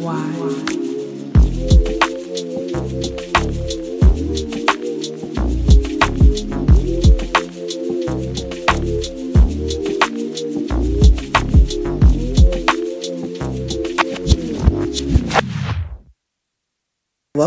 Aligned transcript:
why. 0.00 0.79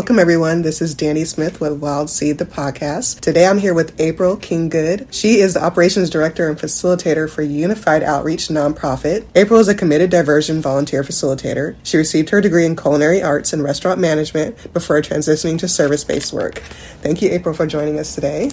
Welcome, 0.04 0.18
everyone. 0.18 0.60
This 0.60 0.82
is 0.82 0.94
Danny 0.94 1.24
Smith 1.24 1.62
with 1.62 1.80
Wild 1.80 2.10
Seed, 2.10 2.36
the 2.36 2.44
podcast. 2.44 3.20
Today 3.20 3.46
I'm 3.46 3.56
here 3.56 3.72
with 3.72 3.98
April 3.98 4.36
King 4.36 4.68
Goode. 4.68 5.08
She 5.10 5.40
is 5.40 5.54
the 5.54 5.64
operations 5.64 6.10
director 6.10 6.46
and 6.46 6.58
facilitator 6.58 7.26
for 7.28 7.40
Unified 7.40 8.02
Outreach 8.02 8.48
Nonprofit. 8.48 9.24
April 9.34 9.60
is 9.60 9.68
a 9.68 9.74
committed 9.74 10.10
diversion 10.10 10.60
volunteer 10.60 11.02
facilitator. 11.02 11.76
She 11.84 11.96
received 11.96 12.28
her 12.28 12.42
degree 12.42 12.66
in 12.66 12.76
culinary 12.76 13.22
arts 13.22 13.54
and 13.54 13.62
restaurant 13.62 13.98
management 13.98 14.74
before 14.74 15.00
transitioning 15.00 15.58
to 15.60 15.68
service 15.68 16.04
based 16.04 16.34
work. 16.34 16.58
Thank 17.00 17.22
you, 17.22 17.30
April, 17.30 17.54
for 17.54 17.66
joining 17.66 17.98
us 17.98 18.14
today. 18.14 18.50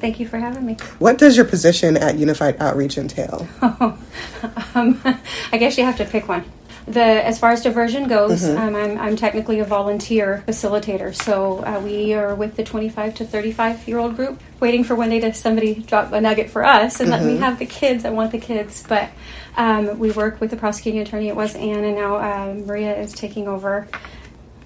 Thank 0.00 0.18
you 0.18 0.26
for 0.26 0.38
having 0.38 0.64
me. 0.64 0.78
What 1.00 1.18
does 1.18 1.36
your 1.36 1.44
position 1.44 1.98
at 1.98 2.16
Unified 2.16 2.56
Outreach 2.62 2.96
entail? 2.96 3.46
Oh, 3.60 3.98
um, 4.74 5.02
I 5.52 5.58
guess 5.58 5.76
you 5.76 5.84
have 5.84 5.98
to 5.98 6.06
pick 6.06 6.28
one 6.28 6.46
the 6.86 7.00
as 7.00 7.38
far 7.38 7.50
as 7.50 7.62
diversion 7.62 8.08
goes, 8.08 8.42
mm-hmm. 8.42 8.58
um, 8.58 8.76
I'm, 8.76 8.98
I'm 8.98 9.16
technically 9.16 9.60
a 9.60 9.64
volunteer 9.64 10.44
facilitator. 10.46 11.14
So 11.14 11.64
uh, 11.64 11.80
we 11.80 12.12
are 12.12 12.34
with 12.34 12.56
the 12.56 12.64
25 12.64 13.14
to 13.16 13.24
35 13.24 13.88
year 13.88 13.98
old 13.98 14.16
group, 14.16 14.40
waiting 14.60 14.84
for 14.84 14.94
one 14.94 15.10
day 15.10 15.20
to 15.20 15.32
somebody 15.32 15.74
drop 15.74 16.12
a 16.12 16.20
nugget 16.20 16.50
for 16.50 16.64
us 16.64 17.00
and 17.00 17.08
mm-hmm. 17.08 17.12
let 17.12 17.26
me 17.26 17.34
mm-hmm. 17.34 17.42
have 17.42 17.58
the 17.58 17.66
kids. 17.66 18.04
I 18.04 18.10
want 18.10 18.32
the 18.32 18.38
kids, 18.38 18.84
but 18.86 19.10
um, 19.56 19.98
we 19.98 20.10
work 20.10 20.40
with 20.40 20.50
the 20.50 20.56
prosecuting 20.56 21.00
attorney. 21.00 21.28
It 21.28 21.36
was 21.36 21.54
Anne, 21.54 21.84
and 21.84 21.96
now 21.96 22.16
uh, 22.16 22.54
Maria 22.54 22.98
is 22.98 23.12
taking 23.12 23.48
over 23.48 23.88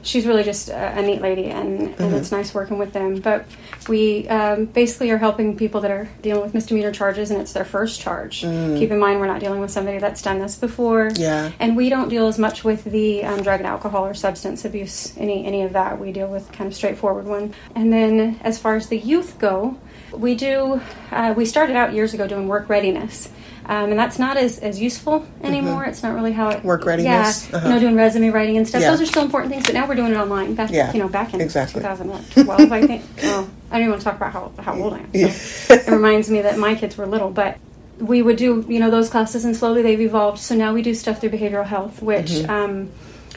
she's 0.08 0.26
really 0.26 0.42
just 0.42 0.70
a, 0.70 0.98
a 0.98 1.02
neat 1.02 1.20
lady, 1.20 1.46
and, 1.46 1.94
mm-hmm. 1.94 2.14
it's 2.14 2.32
nice 2.32 2.54
working 2.54 2.78
with 2.78 2.92
them. 2.92 3.20
But 3.20 3.44
we 3.88 4.26
um, 4.28 4.64
basically 4.64 5.10
are 5.10 5.18
helping 5.18 5.56
people 5.56 5.80
that 5.82 5.90
are 5.90 6.08
dealing 6.22 6.42
with 6.42 6.54
misdemeanor 6.54 6.92
charges, 6.92 7.30
and 7.30 7.40
it's 7.40 7.52
their 7.52 7.64
first 7.64 8.00
charge. 8.00 8.42
Mm. 8.42 8.78
Keep 8.78 8.90
in 8.90 8.98
mind, 8.98 9.20
we're 9.20 9.26
not 9.26 9.40
dealing 9.40 9.60
with 9.60 9.70
somebody 9.70 9.98
that's 9.98 10.22
done 10.22 10.38
this 10.38 10.56
before. 10.56 11.10
Yeah. 11.14 11.52
And 11.60 11.76
we 11.76 11.88
don't 11.90 12.08
deal 12.08 12.26
as 12.26 12.38
much 12.38 12.64
with 12.64 12.84
the 12.84 13.24
um, 13.24 13.42
drug 13.42 13.60
and 13.60 13.66
alcohol 13.66 14.06
or 14.06 14.14
substance 14.14 14.64
abuse, 14.64 15.16
any 15.18 15.44
any 15.44 15.62
of 15.62 15.74
that. 15.74 16.00
We 16.00 16.12
deal 16.12 16.28
with 16.28 16.50
kind 16.52 16.66
of 16.66 16.74
straightforward 16.74 17.26
one. 17.26 17.54
And 17.74 17.92
then 17.92 18.40
as 18.42 18.58
far 18.58 18.76
as 18.76 18.88
the 18.88 18.98
youth 18.98 19.38
go, 19.38 19.78
we 20.12 20.34
do. 20.34 20.80
Uh, 21.10 21.34
we 21.36 21.44
started 21.44 21.76
out 21.76 21.92
years 21.92 22.14
ago 22.14 22.26
doing 22.26 22.48
work 22.48 22.68
readiness. 22.68 23.28
Um, 23.68 23.90
and 23.90 23.98
that's 23.98 24.18
not 24.18 24.38
as, 24.38 24.58
as 24.60 24.80
useful 24.80 25.26
anymore. 25.42 25.82
Mm-hmm. 25.82 25.90
It's 25.90 26.02
not 26.02 26.14
really 26.14 26.32
how 26.32 26.48
it 26.48 26.64
work 26.64 26.86
readiness. 26.86 27.48
Yeah, 27.50 27.56
uh-huh. 27.56 27.68
you 27.68 27.74
know, 27.74 27.80
doing 27.80 27.96
resume 27.96 28.30
writing 28.30 28.56
and 28.56 28.66
stuff. 28.66 28.80
Yeah. 28.80 28.90
Those 28.90 29.02
are 29.02 29.06
still 29.06 29.22
important 29.22 29.52
things, 29.52 29.66
but 29.66 29.74
now 29.74 29.86
we're 29.86 29.94
doing 29.94 30.12
it 30.12 30.16
online. 30.16 30.54
Back, 30.54 30.70
yeah. 30.70 30.90
you 30.92 31.00
know, 31.00 31.08
back 31.08 31.34
in 31.34 31.42
exactly. 31.42 31.82
2012, 31.82 32.72
I 32.72 32.86
think. 32.86 33.04
Well, 33.28 33.48
I 33.70 33.74
don't 33.74 33.82
even 33.82 33.90
want 33.90 34.00
to 34.00 34.04
talk 34.04 34.16
about 34.16 34.32
how, 34.32 34.52
how 34.62 34.80
old 34.80 34.94
I 34.94 35.00
am. 35.00 35.30
So 35.30 35.74
it 35.74 35.86
reminds 35.88 36.30
me 36.30 36.40
that 36.40 36.58
my 36.58 36.74
kids 36.74 36.96
were 36.96 37.06
little, 37.06 37.30
but 37.30 37.58
we 37.98 38.22
would 38.22 38.36
do 38.36 38.64
you 38.66 38.78
know 38.80 38.90
those 38.90 39.10
classes, 39.10 39.44
and 39.44 39.54
slowly 39.54 39.82
they've 39.82 40.00
evolved. 40.00 40.38
So 40.38 40.54
now 40.54 40.72
we 40.72 40.80
do 40.80 40.94
stuff 40.94 41.20
through 41.20 41.30
behavioral 41.30 41.66
health, 41.66 42.00
which. 42.00 42.30
Mm-hmm. 42.30 42.50
Um, 42.50 42.90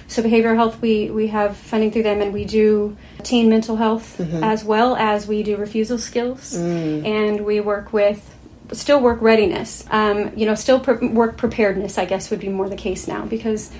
so 0.08 0.22
behavioral 0.22 0.56
health, 0.56 0.82
we, 0.82 1.10
we 1.10 1.28
have 1.28 1.56
funding 1.56 1.90
through 1.90 2.04
them, 2.04 2.22
and 2.22 2.34
we 2.34 2.44
do 2.44 2.98
teen 3.24 3.50
mental 3.50 3.78
health 3.78 4.18
mm-hmm. 4.18 4.44
as 4.44 4.62
well 4.62 4.98
as 4.98 5.26
we 5.26 5.42
do 5.42 5.56
refusal 5.56 5.98
skills, 5.98 6.54
mm. 6.54 7.06
and 7.06 7.46
we 7.46 7.62
work 7.62 7.94
with 7.94 8.36
still 8.74 9.02
work 9.02 9.22
readiness. 9.22 9.84
Um, 9.90 10.36
you 10.36 10.46
know, 10.46 10.56
still 10.56 10.80
pre- 10.80 11.08
work 11.08 11.38
preparedness. 11.38 11.98
I 11.98 12.06
guess 12.06 12.30
would 12.30 12.40
be 12.40 12.50
more 12.50 12.70
the 12.70 12.76
case 12.76 13.08
now 13.08 13.26
because 13.26 13.72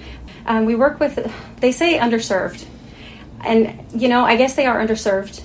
um, 0.46 0.66
we 0.66 0.76
work 0.76 1.00
with. 1.00 1.32
They 1.60 1.72
say 1.72 1.98
underserved, 1.98 2.66
and 3.44 3.86
you 3.94 4.08
know, 4.08 4.24
I 4.26 4.36
guess 4.36 4.56
they 4.56 4.66
are 4.66 4.80
underserved. 4.80 5.44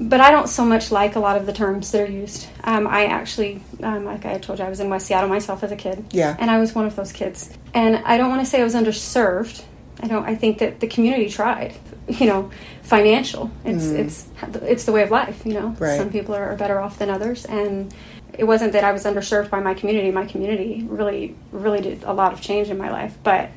But 0.00 0.20
I 0.20 0.30
don't 0.30 0.48
so 0.48 0.64
much 0.64 0.92
like 0.92 1.16
a 1.16 1.20
lot 1.20 1.36
of 1.36 1.46
the 1.46 1.52
terms 1.52 1.90
that 1.90 2.02
are 2.02 2.10
used. 2.10 2.46
Um, 2.62 2.86
I 2.86 3.06
actually, 3.06 3.60
um, 3.82 4.04
like 4.04 4.24
I 4.24 4.38
told 4.38 4.60
you, 4.60 4.64
I 4.64 4.68
was 4.68 4.78
in 4.78 4.88
West 4.88 5.06
Seattle 5.08 5.28
myself 5.28 5.64
as 5.64 5.72
a 5.72 5.76
kid. 5.76 6.04
Yeah. 6.12 6.36
And 6.38 6.52
I 6.52 6.60
was 6.60 6.72
one 6.72 6.86
of 6.86 6.94
those 6.94 7.10
kids. 7.10 7.52
And 7.74 7.96
I 7.96 8.16
don't 8.16 8.30
want 8.30 8.40
to 8.40 8.46
say 8.46 8.60
I 8.60 8.64
was 8.64 8.76
underserved. 8.76 9.64
I 10.00 10.06
don't. 10.06 10.24
I 10.24 10.36
think 10.36 10.58
that 10.58 10.78
the 10.80 10.86
community 10.86 11.28
tried. 11.28 11.74
You 12.08 12.26
know, 12.26 12.50
financial. 12.82 13.50
It's 13.64 13.84
mm. 13.84 13.98
it's 13.98 14.26
it's 14.62 14.84
the 14.84 14.92
way 14.92 15.02
of 15.02 15.10
life. 15.10 15.44
You 15.44 15.54
know, 15.54 15.76
right. 15.78 15.98
some 15.98 16.10
people 16.10 16.34
are 16.34 16.56
better 16.56 16.80
off 16.80 16.98
than 16.98 17.10
others, 17.10 17.44
and 17.44 17.94
it 18.32 18.44
wasn't 18.44 18.72
that 18.72 18.84
I 18.84 18.92
was 18.92 19.04
underserved 19.04 19.50
by 19.50 19.60
my 19.60 19.74
community. 19.74 20.10
My 20.10 20.24
community 20.24 20.86
really, 20.88 21.34
really 21.52 21.80
did 21.80 22.02
a 22.04 22.12
lot 22.12 22.32
of 22.32 22.40
change 22.40 22.70
in 22.70 22.78
my 22.78 22.90
life, 22.90 23.16
but 23.22 23.50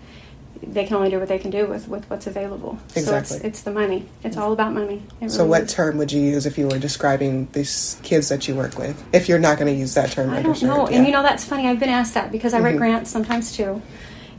they 0.64 0.86
can 0.86 0.96
only 0.96 1.10
do 1.10 1.20
what 1.20 1.28
they 1.28 1.40
can 1.40 1.50
do 1.52 1.66
with, 1.66 1.88
with 1.88 2.10
what's 2.10 2.28
available. 2.28 2.78
Exactly. 2.96 3.06
So 3.06 3.36
it's, 3.36 3.46
it's 3.46 3.62
the 3.62 3.72
money. 3.72 4.06
It's 4.24 4.38
all 4.38 4.54
about 4.54 4.74
money. 4.74 5.02
It 5.20 5.32
so, 5.32 5.40
really 5.40 5.50
what 5.50 5.64
is. 5.64 5.74
term 5.74 5.98
would 5.98 6.12
you 6.12 6.22
use 6.22 6.46
if 6.46 6.58
you 6.58 6.68
were 6.68 6.80
describing 6.80 7.48
these 7.52 8.00
kids 8.04 8.30
that 8.30 8.48
you 8.48 8.56
work 8.56 8.78
with? 8.78 9.02
If 9.14 9.28
you're 9.28 9.40
not 9.40 9.58
going 9.58 9.74
to 9.74 9.80
use 9.80 9.96
that 9.96 10.12
term, 10.12 10.30
I 10.30 10.42
don't 10.42 10.62
know. 10.62 10.90
Yeah. 10.90 10.98
And 10.98 11.06
you 11.06 11.12
know, 11.12 11.24
that's 11.24 11.44
funny. 11.44 11.68
I've 11.68 11.80
been 11.80 11.90
asked 11.90 12.14
that 12.14 12.32
because 12.32 12.54
I 12.54 12.60
write 12.60 12.72
mm-hmm. 12.72 12.80
grants 12.80 13.10
sometimes 13.10 13.54
too. 13.54 13.82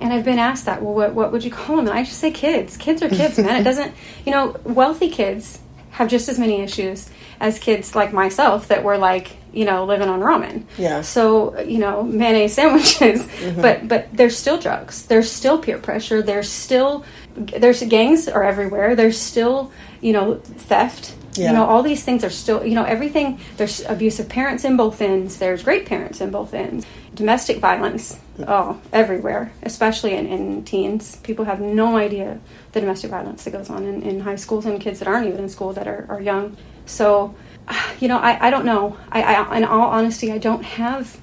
And 0.02 0.12
I've 0.12 0.24
been 0.24 0.38
asked 0.38 0.66
that. 0.66 0.82
Well, 0.82 0.94
what, 0.94 1.14
what 1.14 1.32
would 1.32 1.44
you 1.44 1.50
call 1.50 1.76
them? 1.76 1.86
And 1.86 1.96
I 1.96 2.02
just 2.02 2.18
say 2.18 2.30
kids. 2.30 2.76
Kids 2.76 3.02
are 3.02 3.08
kids, 3.08 3.38
man. 3.38 3.60
It 3.60 3.64
doesn't, 3.70 3.94
you 4.26 4.32
know, 4.32 4.56
wealthy 4.64 5.08
kids 5.08 5.60
have 5.92 6.08
just 6.08 6.28
as 6.28 6.38
many 6.38 6.60
issues 6.60 7.08
as 7.40 7.58
kids 7.58 7.94
like 7.94 8.12
myself 8.12 8.68
that 8.68 8.82
were 8.82 8.98
like 8.98 9.36
you 9.52 9.66
know 9.66 9.84
living 9.84 10.08
on 10.08 10.20
ramen 10.20 10.64
yeah 10.78 11.02
so 11.02 11.60
you 11.60 11.78
know 11.78 12.02
mayonnaise 12.02 12.54
sandwiches 12.54 13.22
mm-hmm. 13.22 13.60
but 13.60 13.86
but 13.86 14.08
there's 14.12 14.36
still 14.36 14.58
drugs 14.58 15.04
there's 15.06 15.30
still 15.30 15.58
peer 15.58 15.78
pressure 15.78 16.22
there's 16.22 16.48
still 16.48 17.04
there's 17.36 17.82
gangs 17.82 18.28
are 18.28 18.42
everywhere 18.42 18.96
there's 18.96 19.18
still 19.18 19.70
you 20.00 20.14
know 20.14 20.36
theft 20.36 21.14
yeah. 21.34 21.48
you 21.48 21.52
know 21.52 21.66
all 21.66 21.82
these 21.82 22.02
things 22.02 22.24
are 22.24 22.30
still 22.30 22.64
you 22.64 22.74
know 22.74 22.84
everything 22.84 23.38
there's 23.58 23.84
abusive 23.84 24.28
parents 24.28 24.64
in 24.64 24.76
both 24.76 25.02
ends 25.02 25.38
there's 25.38 25.62
great 25.62 25.84
parents 25.84 26.22
in 26.22 26.30
both 26.30 26.54
ends 26.54 26.86
domestic 27.14 27.58
violence 27.58 28.18
oh 28.46 28.80
everywhere 28.92 29.52
especially 29.62 30.14
in, 30.14 30.26
in 30.26 30.64
teens 30.64 31.16
people 31.16 31.44
have 31.44 31.60
no 31.60 31.96
idea 31.96 32.40
the 32.72 32.80
domestic 32.80 33.10
violence 33.10 33.44
that 33.44 33.50
goes 33.50 33.68
on 33.68 33.84
in, 33.84 34.02
in 34.02 34.20
high 34.20 34.36
schools 34.36 34.64
and 34.64 34.80
kids 34.80 34.98
that 34.98 35.08
aren't 35.08 35.26
even 35.26 35.40
in 35.40 35.48
school 35.48 35.72
that 35.72 35.86
are, 35.86 36.06
are 36.08 36.20
young 36.20 36.56
so 36.86 37.34
you 38.00 38.08
know 38.08 38.18
i, 38.18 38.46
I 38.46 38.50
don't 38.50 38.64
know 38.64 38.96
I, 39.10 39.22
I 39.22 39.56
in 39.56 39.64
all 39.64 39.90
honesty 39.90 40.32
i 40.32 40.38
don't 40.38 40.64
have 40.64 41.20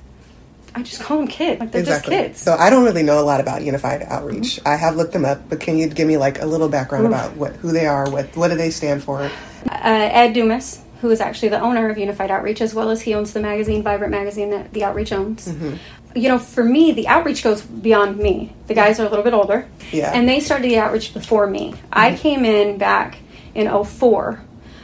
I 0.76 0.84
just 0.84 1.02
call 1.02 1.18
them 1.18 1.28
kids. 1.28 1.60
Like 1.60 1.72
they're 1.72 1.82
exactly. 1.82 2.16
just 2.16 2.26
kids. 2.28 2.42
So 2.42 2.54
I 2.54 2.70
don't 2.70 2.84
really 2.84 3.02
know 3.02 3.20
a 3.20 3.26
lot 3.26 3.42
about 3.42 3.64
Unified 3.64 4.04
Outreach. 4.04 4.58
Mm-hmm. 4.58 4.68
I 4.68 4.76
have 4.76 4.96
looked 4.96 5.14
them 5.14 5.26
up, 5.26 5.50
but 5.50 5.60
can 5.60 5.78
you 5.78 5.88
give 5.88 6.08
me 6.08 6.18
like 6.18 6.40
a 6.42 6.46
little 6.46 6.70
background 6.70 7.06
Oof. 7.06 7.12
about 7.12 7.36
what 7.38 7.56
who 7.56 7.72
they 7.72 7.88
are, 7.88 8.08
what 8.10 8.38
what 8.38 8.50
do 8.50 8.56
they 8.56 8.70
stand 8.70 9.04
for? 9.04 9.22
Uh, 9.22 9.30
Ed 9.74 10.34
Dumas 10.34 10.82
who 11.02 11.10
is 11.10 11.22
actually 11.22 11.50
the 11.50 11.60
owner 11.60 11.90
of 11.90 11.98
Unified 11.98 12.30
Outreach, 12.30 12.62
as 12.62 12.74
well 12.74 12.90
as 12.90 13.02
he 13.02 13.14
owns 13.14 13.32
the 13.32 13.40
magazine, 13.40 13.84
Vibrant 13.84 14.12
Magazine, 14.12 14.50
that 14.50 14.74
the 14.74 14.84
Outreach 14.84 15.14
owns. 15.14 15.48
Mm-hmm. 15.48 15.76
You 16.16 16.30
know, 16.30 16.40
for 16.40 16.64
me, 16.64 16.92
the 16.92 17.08
outreach 17.08 17.44
goes 17.44 17.62
beyond 17.62 18.18
me. 18.18 18.54
The 18.68 18.74
guys 18.74 19.00
are 19.00 19.06
a 19.06 19.10
little 19.10 19.24
bit 19.24 19.34
older. 19.34 19.68
Yeah. 19.92 20.12
And 20.14 20.28
they 20.28 20.40
started 20.40 20.70
the 20.70 20.80
outreach 20.80 21.14
before 21.14 21.48
me. 21.48 21.72
Mm-hmm. 21.72 21.88
I 21.92 22.16
came 22.16 22.46
in 22.46 22.78
back 22.78 23.20
in 23.54 23.68
04. 23.84 24.42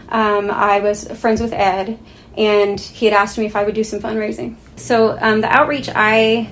Um, 0.09 0.51
I 0.51 0.79
was 0.79 1.11
friends 1.13 1.41
with 1.41 1.51
Ed, 1.51 1.97
and 2.37 2.79
he 2.79 3.05
had 3.05 3.13
asked 3.13 3.37
me 3.37 3.45
if 3.45 3.55
I 3.55 3.63
would 3.63 3.75
do 3.75 3.83
some 3.83 3.99
fundraising. 3.99 4.55
So 4.75 5.17
um, 5.19 5.41
the 5.41 5.47
outreach, 5.47 5.89
I 5.93 6.49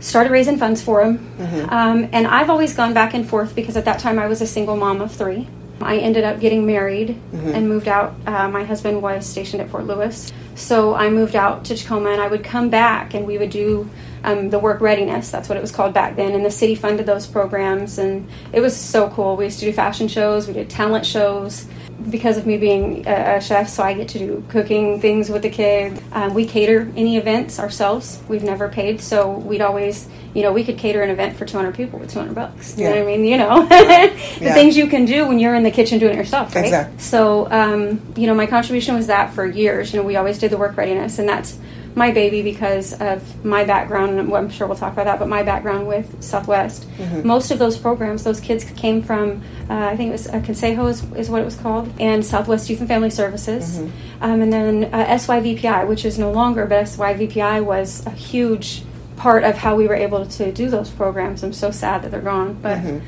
started 0.00 0.30
raising 0.30 0.56
funds 0.56 0.82
for 0.82 1.02
him. 1.02 1.18
Mm-hmm. 1.38 1.70
Um, 1.70 2.08
and 2.12 2.26
I've 2.26 2.50
always 2.50 2.74
gone 2.74 2.94
back 2.94 3.14
and 3.14 3.28
forth 3.28 3.54
because 3.54 3.76
at 3.76 3.84
that 3.84 3.98
time 3.98 4.18
I 4.18 4.26
was 4.26 4.40
a 4.40 4.46
single 4.46 4.76
mom 4.76 5.00
of 5.00 5.12
three. 5.12 5.48
I 5.80 5.98
ended 5.98 6.24
up 6.24 6.40
getting 6.40 6.66
married 6.66 7.08
mm-hmm. 7.08 7.48
and 7.48 7.68
moved 7.68 7.88
out. 7.88 8.14
Uh, 8.26 8.48
my 8.48 8.64
husband 8.64 9.02
was 9.02 9.26
stationed 9.26 9.62
at 9.62 9.70
Fort 9.70 9.86
Lewis. 9.86 10.32
So 10.54 10.94
I 10.94 11.08
moved 11.08 11.36
out 11.36 11.64
to 11.66 11.76
Tacoma 11.76 12.10
and 12.10 12.20
I 12.20 12.28
would 12.28 12.44
come 12.44 12.68
back 12.68 13.14
and 13.14 13.26
we 13.26 13.38
would 13.38 13.50
do 13.50 13.88
um, 14.24 14.50
the 14.50 14.58
work 14.58 14.80
readiness. 14.80 15.30
That's 15.30 15.48
what 15.48 15.56
it 15.56 15.60
was 15.62 15.72
called 15.72 15.94
back 15.94 16.16
then. 16.16 16.32
And 16.32 16.44
the 16.44 16.50
city 16.50 16.74
funded 16.74 17.06
those 17.06 17.26
programs 17.26 17.98
and 17.98 18.28
it 18.52 18.60
was 18.60 18.76
so 18.76 19.08
cool. 19.10 19.36
We 19.36 19.44
used 19.44 19.60
to 19.60 19.66
do 19.66 19.72
fashion 19.72 20.08
shows, 20.08 20.46
we 20.46 20.52
did 20.52 20.68
talent 20.68 21.06
shows. 21.06 21.66
Because 22.08 22.38
of 22.38 22.46
me 22.46 22.56
being 22.56 23.06
a, 23.06 23.38
chef, 23.42 23.68
so 23.68 23.82
I 23.82 23.92
get 23.92 24.08
to 24.08 24.18
do 24.18 24.42
cooking 24.48 25.00
things 25.00 25.28
with 25.28 25.42
the 25.42 25.50
kids. 25.50 26.00
Um, 26.12 26.32
we 26.32 26.46
cater 26.46 26.90
any 26.96 27.18
events 27.18 27.58
ourselves. 27.58 28.22
We've 28.26 28.42
never 28.42 28.68
paid, 28.70 29.02
so 29.02 29.30
we'd 29.30 29.60
always 29.60 30.08
you 30.34 30.42
know, 30.42 30.52
we 30.52 30.62
could 30.64 30.78
cater 30.78 31.02
an 31.02 31.10
event 31.10 31.36
for 31.36 31.44
200 31.44 31.74
people 31.74 31.98
with 31.98 32.12
200 32.12 32.34
bucks. 32.34 32.76
You 32.76 32.84
yeah. 32.84 32.90
know 32.90 32.96
what 32.96 33.02
I 33.02 33.16
mean? 33.16 33.24
You 33.24 33.36
know, 33.36 33.66
the 33.68 33.74
yeah. 33.74 34.54
things 34.54 34.76
you 34.76 34.86
can 34.86 35.04
do 35.04 35.26
when 35.26 35.38
you're 35.38 35.54
in 35.54 35.62
the 35.62 35.70
kitchen 35.70 35.98
doing 35.98 36.14
it 36.14 36.18
yourself, 36.18 36.54
right? 36.54 36.64
Exactly. 36.64 36.98
So, 36.98 37.50
um, 37.50 38.14
you 38.16 38.26
know, 38.26 38.34
my 38.34 38.46
contribution 38.46 38.94
was 38.94 39.08
that 39.08 39.32
for 39.34 39.44
years. 39.44 39.92
You 39.92 40.00
know, 40.00 40.06
we 40.06 40.16
always 40.16 40.38
did 40.38 40.50
the 40.50 40.58
work 40.58 40.76
readiness, 40.76 41.18
and 41.18 41.28
that's 41.28 41.58
my 41.94 42.12
baby 42.12 42.42
because 42.42 42.92
of 43.00 43.44
my 43.44 43.64
background. 43.64 44.18
And 44.18 44.32
I'm 44.32 44.50
sure 44.50 44.68
we'll 44.68 44.76
talk 44.76 44.92
about 44.92 45.06
that, 45.06 45.18
but 45.18 45.28
my 45.28 45.42
background 45.42 45.88
with 45.88 46.22
Southwest. 46.22 46.88
Mm-hmm. 46.98 47.26
Most 47.26 47.50
of 47.50 47.58
those 47.58 47.76
programs, 47.76 48.22
those 48.22 48.40
kids 48.40 48.64
came 48.64 49.02
from, 49.02 49.42
uh, 49.68 49.74
I 49.74 49.96
think 49.96 50.10
it 50.10 50.12
was 50.12 50.28
uh, 50.28 50.40
Consejo 50.40 50.88
is, 50.88 51.02
is, 51.12 51.28
what 51.28 51.42
it 51.42 51.44
was 51.44 51.56
called, 51.56 51.92
and 51.98 52.24
Southwest 52.24 52.70
Youth 52.70 52.80
and 52.80 52.88
Family 52.88 53.10
Services. 53.10 53.78
Mm-hmm. 53.78 54.22
Um, 54.22 54.42
and 54.42 54.52
then 54.52 54.84
uh, 54.94 55.06
SYVPI, 55.06 55.88
which 55.88 56.04
is 56.04 56.18
no 56.18 56.30
longer, 56.30 56.66
but 56.66 56.84
SYVPI 56.84 57.64
was 57.64 58.06
a 58.06 58.10
huge 58.10 58.84
part 59.20 59.44
of 59.44 59.54
how 59.58 59.76
we 59.76 59.86
were 59.86 59.94
able 59.94 60.24
to 60.24 60.50
do 60.50 60.70
those 60.70 60.88
programs. 60.88 61.42
I'm 61.42 61.52
so 61.52 61.70
sad 61.70 62.00
that 62.02 62.10
they're 62.10 62.22
gone, 62.22 62.54
but. 62.54 62.78
Mm-hmm. 62.78 63.04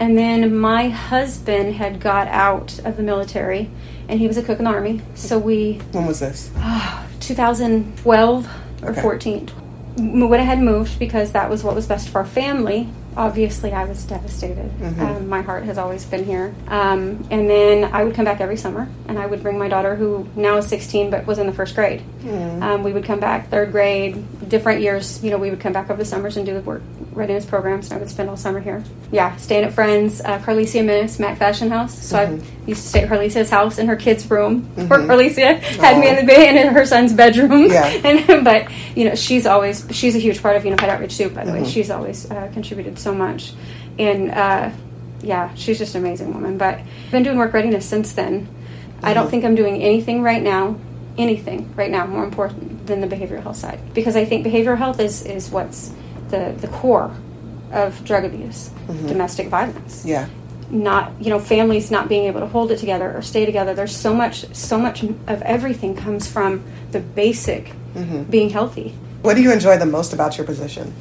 And 0.00 0.16
then 0.16 0.56
my 0.58 0.88
husband 0.88 1.74
had 1.74 2.00
got 2.00 2.26
out 2.28 2.78
of 2.86 2.96
the 2.96 3.02
military 3.02 3.68
and 4.08 4.18
he 4.18 4.26
was 4.26 4.38
a 4.38 4.42
cook 4.42 4.58
in 4.58 4.64
the 4.64 4.70
army. 4.70 5.02
So 5.14 5.38
we, 5.38 5.74
When 5.92 6.06
was 6.06 6.20
this? 6.20 6.50
2012 7.20 8.48
or 8.82 8.90
Okay. 8.92 9.02
14, 9.02 9.50
we 9.98 10.24
went 10.24 10.40
ahead 10.42 10.56
and 10.56 10.64
moved 10.66 10.98
because 10.98 11.32
that 11.32 11.50
was 11.50 11.62
what 11.62 11.74
was 11.74 11.86
best 11.86 12.08
for 12.08 12.18
our 12.20 12.24
family. 12.26 12.88
Obviously, 13.16 13.72
I 13.72 13.84
was 13.84 14.04
devastated. 14.04 14.70
Mhm. 14.80 15.00
Um, 15.00 15.28
my 15.28 15.42
heart 15.42 15.64
has 15.64 15.78
always 15.78 16.04
been 16.04 16.24
here. 16.24 16.54
Um, 16.68 17.24
and 17.30 17.50
then 17.50 17.90
I 17.92 18.04
would 18.04 18.14
come 18.14 18.24
back 18.24 18.40
every 18.40 18.56
summer 18.56 18.88
and 19.08 19.18
I 19.18 19.26
would 19.26 19.42
bring 19.42 19.58
my 19.58 19.68
daughter, 19.68 19.96
who 19.96 20.26
now 20.36 20.56
is 20.58 20.66
16 20.66 21.10
but 21.10 21.26
was 21.26 21.38
in 21.38 21.46
the 21.46 21.52
first 21.52 21.74
grade. 21.74 22.02
Mm. 22.22 22.62
Um, 22.62 22.82
we 22.82 22.92
would 22.92 23.04
come 23.04 23.18
back 23.20 23.48
third 23.50 23.72
grade, 23.72 24.48
different 24.48 24.80
years. 24.80 25.22
You 25.24 25.30
know, 25.30 25.38
we 25.38 25.50
would 25.50 25.60
come 25.60 25.72
back 25.72 25.90
over 25.90 25.98
the 25.98 26.04
summers 26.04 26.36
and 26.36 26.46
do 26.46 26.54
the 26.54 26.60
work 26.60 26.82
readiness 27.12 27.44
programs. 27.44 27.86
And 27.90 27.96
I 27.96 28.00
would 28.00 28.10
spend 28.10 28.28
all 28.28 28.36
summer 28.36 28.60
here. 28.60 28.82
Yeah, 29.10 29.36
staying 29.36 29.64
at 29.64 29.72
friends, 29.72 30.20
uh, 30.20 30.38
Carlicia 30.38 30.84
Miss, 30.84 31.18
Mac 31.18 31.38
Fashion 31.38 31.70
House. 31.70 31.98
So 32.02 32.18
I 32.18 32.30
used 32.66 32.82
to 32.82 32.88
stay 32.88 33.02
at 33.02 33.08
Carlicia's 33.08 33.50
house 33.50 33.78
in 33.78 33.88
her 33.88 33.96
kids' 33.96 34.30
room, 34.30 34.64
where 34.88 35.00
Carlicia 35.00 35.58
had 35.58 35.98
me 35.98 36.08
in 36.08 36.16
the 36.16 36.24
bed 36.24 36.56
and 36.56 36.68
in 36.68 36.74
her 36.74 36.86
son's 36.86 37.12
bedroom. 37.12 37.70
Yeah. 37.70 37.86
and, 38.04 38.44
but 38.44 38.68
you 38.96 39.04
know, 39.04 39.14
she's 39.14 39.46
always 39.46 39.86
she's 39.90 40.14
a 40.14 40.18
huge 40.18 40.42
part 40.42 40.56
of 40.56 40.64
Unified 40.64 40.88
Outreach 40.88 41.16
too. 41.16 41.30
By 41.30 41.44
the 41.44 41.52
way, 41.52 41.64
she's 41.64 41.90
always 41.90 42.30
uh, 42.30 42.50
contributed 42.52 42.98
so 42.98 43.14
much, 43.14 43.52
and 43.98 44.30
uh, 44.30 44.70
yeah, 45.22 45.54
she's 45.54 45.78
just 45.78 45.94
an 45.94 46.02
amazing 46.02 46.32
woman. 46.32 46.58
But 46.58 46.78
I've 46.78 47.10
been 47.10 47.22
doing 47.22 47.38
work 47.38 47.52
readiness 47.52 47.86
since 47.86 48.12
then. 48.12 48.48
I 49.02 49.14
don't 49.14 49.30
think 49.30 49.44
I'm 49.44 49.54
doing 49.54 49.82
anything 49.82 50.22
right 50.22 50.42
now, 50.42 50.76
anything 51.16 51.74
right 51.74 51.90
now 51.90 52.06
more 52.06 52.24
important 52.24 52.86
than 52.86 53.00
the 53.00 53.06
behavioral 53.06 53.42
health 53.42 53.56
side 53.56 53.78
because 53.94 54.16
I 54.16 54.24
think 54.24 54.44
behavioral 54.46 54.76
health 54.76 55.00
is 55.00 55.24
is 55.24 55.50
what's 55.50 55.92
the 56.30 56.54
the 56.60 56.68
core 56.68 57.10
of 57.72 58.04
drug 58.04 58.24
abuse, 58.24 58.70
mm-hmm. 58.88 59.06
domestic 59.06 59.48
violence 59.48 60.04
Yeah. 60.04 60.26
not 60.70 61.12
you 61.20 61.30
know 61.30 61.38
families 61.38 61.90
not 61.90 62.08
being 62.08 62.24
able 62.26 62.40
to 62.40 62.46
hold 62.46 62.70
it 62.72 62.78
together 62.78 63.12
or 63.16 63.22
stay 63.22 63.44
together 63.46 63.74
there's 63.74 63.94
so 63.96 64.12
much 64.14 64.44
so 64.54 64.78
much 64.78 65.02
of 65.02 65.42
everything 65.42 65.94
comes 65.94 66.26
from 66.28 66.64
the 66.92 67.00
basic 67.00 67.72
mm-hmm. 67.94 68.22
being 68.24 68.50
healthy 68.50 68.94
What 69.22 69.34
do 69.36 69.42
you 69.42 69.52
enjoy 69.52 69.76
the 69.78 69.86
most 69.86 70.12
about 70.12 70.36
your 70.38 70.46
position? 70.46 70.92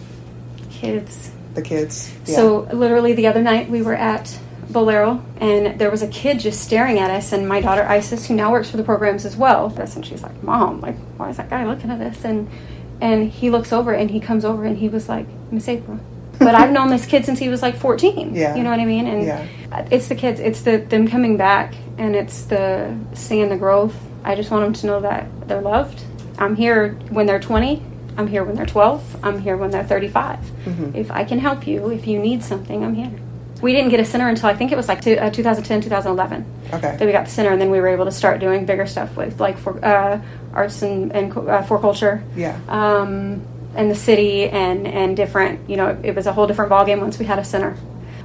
kids 0.70 1.32
The 1.56 1.62
kids. 1.62 2.12
Yeah. 2.26 2.36
so 2.36 2.68
literally 2.74 3.14
the 3.14 3.28
other 3.28 3.42
night 3.42 3.70
we 3.70 3.82
were 3.82 3.96
at 3.96 4.38
bolero 4.70 5.24
and 5.42 5.80
there 5.80 5.90
was 5.90 6.04
a 6.04 6.08
kid 6.08 6.40
just 6.40 6.62
staring 6.62 7.00
at 7.00 7.10
us 7.10 7.32
and 7.34 7.48
my 7.50 7.60
daughter 7.60 7.84
isis 7.84 8.28
who 8.28 8.36
now 8.36 8.52
works 8.52 8.70
for 8.70 8.78
the 8.78 8.84
programs 8.84 9.26
as 9.26 9.36
well 9.36 9.74
and 9.78 10.06
she's 10.06 10.22
like 10.22 10.44
mom 10.44 10.80
like 10.82 10.96
why 11.18 11.30
is 11.30 11.38
that 11.38 11.50
guy 11.50 11.66
looking 11.66 11.90
at 11.90 12.00
us 12.02 12.24
and 12.24 12.48
and 13.02 13.30
he 13.32 13.50
looks 13.50 13.72
over 13.74 13.94
and 13.94 14.10
he 14.12 14.20
comes 14.20 14.44
over 14.46 14.64
and 14.66 14.78
he 14.78 14.90
was 14.90 15.08
like 15.10 15.26
miss 15.52 15.68
april. 15.68 16.00
But 16.40 16.56
i've 16.56 16.72
known 16.72 16.90
this 16.90 17.06
kid 17.06 17.26
since 17.26 17.38
he 17.40 17.50
was 17.50 17.62
like 17.62 17.76
14 17.76 18.34
Yeah. 18.36 18.56
you 18.56 18.64
know 18.64 18.70
what 18.70 18.80
i 18.80 18.86
mean? 18.86 19.08
And 19.08 19.24
Yeah. 19.26 19.48
it's 19.92 20.08
the 20.08 20.16
kids. 20.16 20.40
It's 20.40 20.62
the 20.62 20.78
them 20.78 21.08
coming 21.08 21.38
back 21.38 21.74
and 21.98 22.16
it's 22.16 22.44
the 22.44 22.96
seeing 23.14 23.50
the 23.50 23.58
growth. 23.58 23.96
I 24.24 24.36
just 24.36 24.50
want 24.52 24.64
them 24.66 24.74
to 24.74 24.88
know 24.88 25.00
that 25.02 25.28
they're 25.48 25.62
loved. 25.62 26.02
I'm 26.38 26.56
here 26.56 26.94
when 27.10 27.26
they're 27.26 27.40
20 27.40 27.84
i'm 28.18 28.28
here 28.28 28.44
when 28.44 28.56
they're 28.56 28.66
12 28.66 29.18
i'm 29.24 29.40
here 29.40 29.56
when 29.56 29.70
they're 29.72 29.84
35 29.84 30.40
if 30.94 31.10
i 31.12 31.24
can 31.24 31.40
help 31.40 31.66
you 31.68 31.90
if 31.90 32.06
you 32.08 32.20
need 32.20 32.44
something 32.44 32.84
i'm 32.84 32.94
here. 32.96 33.12
We 33.62 33.72
didn't 33.74 33.92
get 33.92 34.00
a 34.00 34.06
center 34.06 34.28
until 34.28 34.50
i 34.50 34.56
think 34.56 34.72
it 34.74 34.76
was 34.76 34.88
like 34.90 35.02
two, 35.02 35.14
uh, 35.14 35.30
2010 35.30 35.82
2011 35.82 36.46
Okay. 36.74 36.96
that 36.98 37.06
we 37.06 37.12
got 37.14 37.26
the 37.26 37.32
center 37.32 37.52
and 37.52 37.62
then 37.62 37.70
we 37.70 37.80
were 37.80 37.88
able 37.88 38.06
to 38.06 38.12
start 38.12 38.40
doing 38.42 38.66
bigger 38.66 38.86
stuff 38.88 39.16
with 39.16 39.40
like 39.40 39.58
for 39.58 39.84
uh, 39.86 40.20
arts 40.54 40.82
and, 40.82 41.12
and 41.16 41.36
uh, 41.38 41.62
for 41.64 41.80
culture 41.80 42.24
Yeah. 42.36 42.58
um, 42.68 43.42
and 43.76 43.90
the 43.92 43.96
city 43.96 44.50
and 44.50 44.88
and 44.88 45.16
different 45.16 45.70
you 45.70 45.78
know 45.78 45.98
it 46.04 46.16
was 46.16 46.26
a 46.28 46.34
whole 46.34 46.48
different 46.48 46.72
ballgame 46.72 47.02
once 47.02 47.20
we 47.20 47.26
had 47.26 47.38
a 47.40 47.44
center 47.46 47.76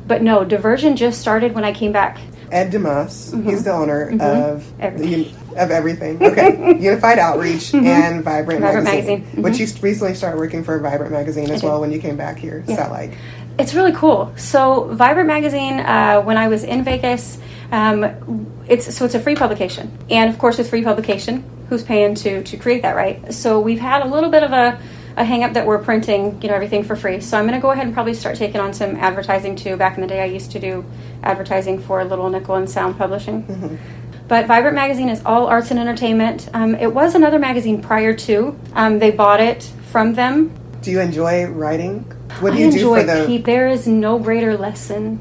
but 0.07 0.23
no 0.23 0.45
diversion 0.45 0.97
just 0.97 1.21
started 1.21 1.55
when 1.55 1.65
i 1.65 1.73
came 1.73 1.93
back 1.93 2.19
Ed 2.53 2.71
Dumas, 2.71 3.35
he's 3.45 3.65
the 3.65 3.73
owner 3.73 4.11
of 4.21 4.63
Mm-hmm. 4.63 4.81
Everything. 4.83 5.35
the, 5.51 5.63
of 5.65 5.71
everything. 5.73 6.23
Okay, 6.23 6.79
Unified 6.81 7.19
Outreach 7.19 7.75
and 7.75 8.23
Vibrant, 8.23 8.61
Vibrant 8.61 8.85
Magazine, 8.85 8.85
Magazine. 8.85 9.23
Mm-hmm. 9.23 9.43
which 9.43 9.59
you 9.59 9.67
recently 9.83 10.15
started 10.15 10.39
working 10.39 10.63
for 10.63 10.79
Vibrant 10.79 11.11
Magazine 11.11 11.51
as 11.51 11.65
well 11.65 11.81
when 11.81 11.91
you 11.91 11.99
came 11.99 12.17
back 12.17 12.37
here. 12.39 12.59
Is 12.63 12.69
Yeah. 12.71 12.77
that 12.77 12.91
like? 12.93 13.17
It's 13.59 13.75
really 13.75 13.93
cool. 13.93 14.33
So, 14.37 14.85
Vibrant 14.93 15.27
Magazine, 15.27 15.81
uh, 15.81 16.21
when 16.23 16.37
I 16.37 16.47
was 16.47 16.63
in 16.63 16.85
Vegas, 16.85 17.39
um, 17.73 18.47
it's 18.69 18.95
so 18.95 19.05
it's 19.05 19.15
a 19.15 19.21
free 19.21 19.35
publication, 19.35 19.91
and 20.09 20.31
of 20.31 20.39
course, 20.39 20.57
with 20.59 20.71
free 20.71 20.85
publication, 20.85 21.43
who's 21.69 21.83
paying 21.83 22.15
to 22.17 22.43
to 22.43 22.57
create 22.57 22.83
that, 22.83 22.97
right? 22.97 23.33
So, 23.33 23.61
we've 23.61 23.81
had 23.81 24.03
a 24.03 24.09
little 24.09 24.31
bit 24.31 24.43
of 24.43 24.53
a 24.53 24.79
a 25.17 25.25
hang 25.25 25.45
up 25.45 25.53
that 25.53 25.65
we're 25.65 25.79
printing, 25.79 26.43
you 26.43 26.49
know, 26.49 26.55
everything 26.57 26.83
for 26.83 26.97
free. 26.97 27.21
So, 27.21 27.39
I'm 27.39 27.47
going 27.47 27.59
to 27.59 27.63
go 27.63 27.71
ahead 27.71 27.87
and 27.87 27.95
probably 27.95 28.15
start 28.15 28.37
taking 28.37 28.61
on 28.61 28.75
some 28.75 28.97
advertising 28.97 29.55
too. 29.57 29.77
Back 29.77 29.95
in 29.97 30.01
the 30.01 30.09
day, 30.09 30.21
I 30.21 30.27
used 30.27 30.51
to 30.53 30.59
do 30.59 30.85
advertising 31.23 31.79
for 31.81 32.05
Little 32.05 32.29
Nickel 32.29 32.57
and 32.57 32.69
Sound 32.69 32.99
Publishing. 32.99 33.79
But 34.27 34.47
Vibrant 34.47 34.75
Magazine 34.75 35.11
is 35.11 35.23
all 35.27 35.47
arts 35.47 35.71
and 35.71 35.79
entertainment. 35.79 36.49
Um, 36.55 36.75
it 36.75 36.93
was 36.93 37.15
another 37.15 37.39
magazine 37.39 37.83
prior 37.83 38.15
to. 38.15 38.59
Um, 38.73 38.99
they 38.99 39.11
bought 39.11 39.41
it 39.41 39.63
from 39.91 40.15
them 40.15 40.51
Do 40.81 40.91
you 40.91 41.01
enjoy 41.01 41.47
writing? 41.47 42.01
What 42.41 42.53
do 42.53 42.57
I 42.57 42.61
you 42.61 42.71
do 42.71 42.77
enjoy 42.77 43.01
for 43.01 43.27
the? 43.27 43.39
There 43.39 43.69
is 43.69 43.87
no 43.87 44.19
greater 44.19 44.57
lesson 44.57 45.21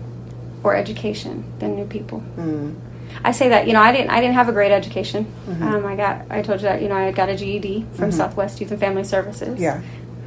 or 0.63 0.75
education 0.75 1.43
than 1.59 1.75
new 1.75 1.85
people. 1.85 2.23
Mm, 2.37 2.75
I 3.23 3.31
say 3.31 3.49
that 3.49 3.67
you 3.67 3.73
know 3.73 3.81
I 3.81 3.91
didn't 3.91 4.09
I 4.09 4.19
didn't 4.21 4.35
have 4.35 4.49
a 4.49 4.53
great 4.53 4.71
education. 4.71 5.25
Mm-hmm. 5.47 5.63
Um, 5.63 5.85
I 5.85 5.95
got 5.95 6.25
I 6.29 6.41
told 6.41 6.59
you 6.61 6.67
that 6.67 6.81
you 6.81 6.89
know 6.89 6.95
I 6.95 7.11
got 7.11 7.29
a 7.29 7.35
GED 7.35 7.85
from 7.93 8.11
Southwest 8.11 8.59
Youth 8.61 8.71
and 8.71 8.79
Family 8.79 9.03
Services. 9.03 9.59
yeah. 9.59 9.81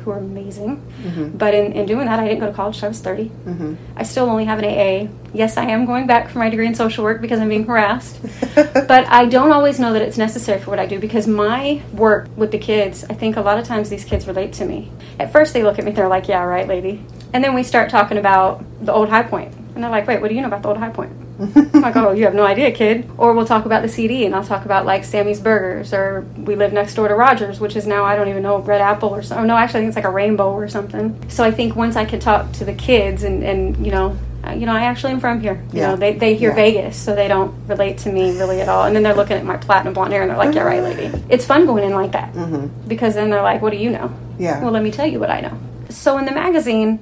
who 0.04 0.12
are 0.12 0.18
amazing. 0.18 0.80
Mhm. 1.04 1.36
But 1.36 1.52
in, 1.52 1.72
in 1.72 1.84
doing 1.84 2.06
that, 2.06 2.20
I 2.20 2.28
didn't 2.28 2.38
go 2.38 2.46
to 2.46 2.52
college 2.52 2.80
I 2.84 2.88
was 2.88 3.00
30. 3.00 3.24
hmm 3.26 3.74
I 3.96 4.04
still 4.04 4.30
only 4.30 4.44
have 4.44 4.60
an 4.60 4.64
AA. 4.64 5.08
Yes, 5.34 5.56
I 5.56 5.64
am 5.64 5.84
going 5.84 6.06
back 6.06 6.28
for 6.30 6.38
my 6.38 6.48
degree 6.48 6.68
in 6.68 6.76
social 6.76 7.02
work 7.02 7.20
because 7.20 7.40
I'm 7.40 7.48
being 7.48 7.66
harassed. 7.66 8.20
but 8.54 9.04
I 9.08 9.26
don't 9.26 9.50
always 9.50 9.80
know 9.80 9.92
that 9.94 10.02
it's 10.02 10.16
necessary 10.16 10.60
for 10.60 10.70
what 10.70 10.78
I 10.78 10.86
do 10.86 11.00
because 11.00 11.26
my 11.26 11.82
work 11.92 12.28
with 12.36 12.52
the 12.52 12.58
kids, 12.58 13.04
I 13.10 13.14
think 13.14 13.36
a 13.36 13.40
lot 13.40 13.58
of 13.58 13.66
times 13.66 13.90
these 13.90 14.04
kids 14.04 14.28
relate 14.28 14.52
to 14.60 14.64
me. 14.64 14.92
At 15.18 15.32
first, 15.32 15.52
they 15.52 15.64
look 15.64 15.80
at 15.80 15.84
me, 15.84 15.90
they're 15.90 16.14
like, 16.16 16.28
yeah, 16.28 16.44
right, 16.44 16.68
lady. 16.68 17.02
And 17.32 17.42
then 17.42 17.52
we 17.52 17.64
start 17.64 17.90
talking 17.90 18.16
about 18.16 18.64
the 18.86 18.92
old 18.92 19.08
High 19.08 19.26
And 19.74 19.82
they're 19.82 19.90
like, 19.90 20.06
wait, 20.06 20.20
what 20.20 20.28
do 20.28 20.34
you 20.36 20.40
know 20.40 20.46
about 20.46 20.62
the 20.62 20.68
old 20.68 20.78
High 20.78 20.90
Point? 20.90 21.10
Like, 21.86 21.96
oh, 21.96 22.12
you 22.12 22.24
have 22.24 22.34
no 22.34 22.44
idea, 22.44 22.72
kid. 22.72 23.08
Or 23.18 23.32
we'll 23.34 23.46
talk 23.46 23.64
about 23.66 23.82
the 23.82 23.88
CD, 23.88 24.24
and 24.24 24.34
I'll 24.34 24.44
talk 24.44 24.64
about 24.64 24.86
like 24.86 25.04
Sammy's 25.04 25.40
Burgers, 25.40 25.92
or 25.92 26.24
we 26.36 26.56
live 26.56 26.72
next 26.72 26.94
door 26.94 27.08
to 27.08 27.14
Rogers, 27.14 27.60
which 27.60 27.76
is 27.76 27.86
now 27.86 28.04
I 28.04 28.16
don't 28.16 28.28
even 28.28 28.42
know 28.42 28.58
Red 28.58 28.80
Apple 28.80 29.10
or 29.10 29.22
something. 29.22 29.46
No, 29.46 29.56
actually, 29.56 29.80
I 29.80 29.82
think 29.82 29.88
it's 29.90 29.96
like 29.96 30.04
a 30.06 30.10
Rainbow 30.10 30.50
or 30.52 30.68
something. 30.68 31.14
So 31.28 31.44
I 31.44 31.50
think 31.50 31.76
once 31.76 31.94
I 31.96 32.04
can 32.04 32.18
talk 32.20 32.50
to 32.52 32.64
the 32.64 32.72
kids, 32.74 33.22
and 33.22 33.42
and 33.44 33.84
you 33.84 33.92
know, 33.92 34.16
you 34.54 34.64
know, 34.66 34.72
I 34.72 34.82
actually 34.82 35.12
am 35.12 35.20
from 35.20 35.40
here. 35.40 35.62
You 35.72 35.80
Yeah. 35.80 35.90
know, 35.90 35.96
they 35.96 36.14
they 36.14 36.34
hear 36.34 36.50
Yeah. 36.50 36.56
Vegas, 36.56 36.96
so 36.96 37.14
they 37.14 37.28
don't 37.28 37.54
relate 37.68 37.98
to 37.98 38.10
me 38.10 38.36
really 38.38 38.60
at 38.62 38.68
all. 38.68 38.84
And 38.84 38.96
then 38.96 39.02
they're 39.02 39.14
looking 39.14 39.36
at 39.36 39.44
my 39.44 39.58
platinum 39.58 39.92
blonde 39.94 40.12
hair, 40.12 40.22
and 40.22 40.30
they're 40.30 40.38
like, 40.38 40.54
yeah, 40.54 40.62
right, 40.62 40.82
lady. 40.82 41.12
It's 41.28 41.44
fun 41.44 41.66
going 41.66 41.84
in 41.84 41.92
like 41.92 42.12
that 42.12 42.30
hmm 42.30 42.66
because 42.88 43.14
then 43.14 43.30
they're 43.30 43.42
like, 43.42 43.60
what 43.62 43.70
do 43.70 43.76
you 43.78 43.90
know? 43.90 44.10
Yeah. 44.38 44.62
Well, 44.62 44.72
let 44.72 44.82
me 44.82 44.90
tell 44.90 45.06
you 45.06 45.20
what 45.20 45.30
I 45.30 45.40
know. 45.40 45.58
So 45.90 46.16
in 46.18 46.24
the 46.24 46.32
magazine, 46.32 46.98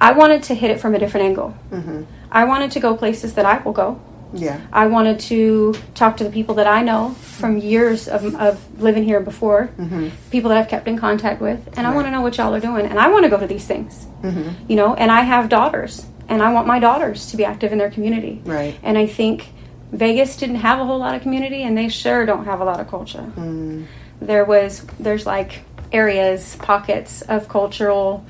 I 0.00 0.12
wanted 0.12 0.42
to 0.44 0.54
hit 0.54 0.70
it 0.70 0.80
from 0.80 0.94
a 0.94 0.98
different 0.98 1.26
angle. 1.26 1.50
hmm 1.70 2.02
I 2.34 2.44
wanted 2.44 2.72
to 2.72 2.80
go 2.80 2.96
places 2.96 3.34
that 3.34 3.46
I 3.46 3.58
will 3.62 3.72
go. 3.72 4.00
Yeah. 4.34 4.60
I 4.72 4.88
wanted 4.88 5.20
to 5.20 5.74
talk 5.94 6.16
to 6.16 6.24
the 6.24 6.30
people 6.30 6.56
that 6.56 6.66
I 6.66 6.82
know 6.82 7.10
from 7.10 7.56
years 7.58 8.08
of, 8.08 8.34
of 8.34 8.80
living 8.82 9.04
here 9.04 9.20
before, 9.20 9.66
hmm 9.66 10.08
people 10.30 10.48
that 10.50 10.58
I've 10.58 10.68
kept 10.68 10.88
in 10.88 10.98
contact 10.98 11.40
with, 11.40 11.60
and 11.78 11.86
I 11.86 11.94
want 11.94 12.08
to 12.08 12.10
know 12.10 12.20
what 12.20 12.36
y'all 12.36 12.52
are 12.52 12.60
doing. 12.60 12.86
And 12.86 12.98
I 12.98 13.08
want 13.08 13.24
to 13.24 13.30
go 13.30 13.38
to 13.38 13.46
these 13.46 13.64
things, 13.64 14.04
hmm 14.22 14.50
you 14.68 14.74
know. 14.74 14.94
And 14.94 15.12
I 15.12 15.20
have 15.20 15.48
daughters, 15.48 16.04
and 16.28 16.42
I 16.42 16.52
want 16.52 16.66
my 16.66 16.80
daughters 16.80 17.30
to 17.30 17.36
be 17.36 17.44
active 17.44 17.70
in 17.70 17.78
their 17.78 17.90
community. 17.90 18.42
Right. 18.44 18.76
And 18.82 18.98
I 18.98 19.06
think 19.06 19.50
Vegas 19.92 20.36
didn't 20.36 20.56
have 20.56 20.80
a 20.80 20.84
whole 20.84 20.98
lot 20.98 21.14
of 21.14 21.22
community, 21.22 21.62
and 21.62 21.78
they 21.78 21.88
sure 21.88 22.26
don't 22.26 22.46
have 22.46 22.60
a 22.60 22.64
lot 22.64 22.80
of 22.80 22.88
culture. 22.88 23.32
Mm. 23.36 23.86
There 24.20 24.44
was 24.44 24.84
there's 24.98 25.26
like 25.26 25.62
areas, 25.92 26.56
pockets 26.56 27.22
of 27.22 27.48
cultural 27.48 28.24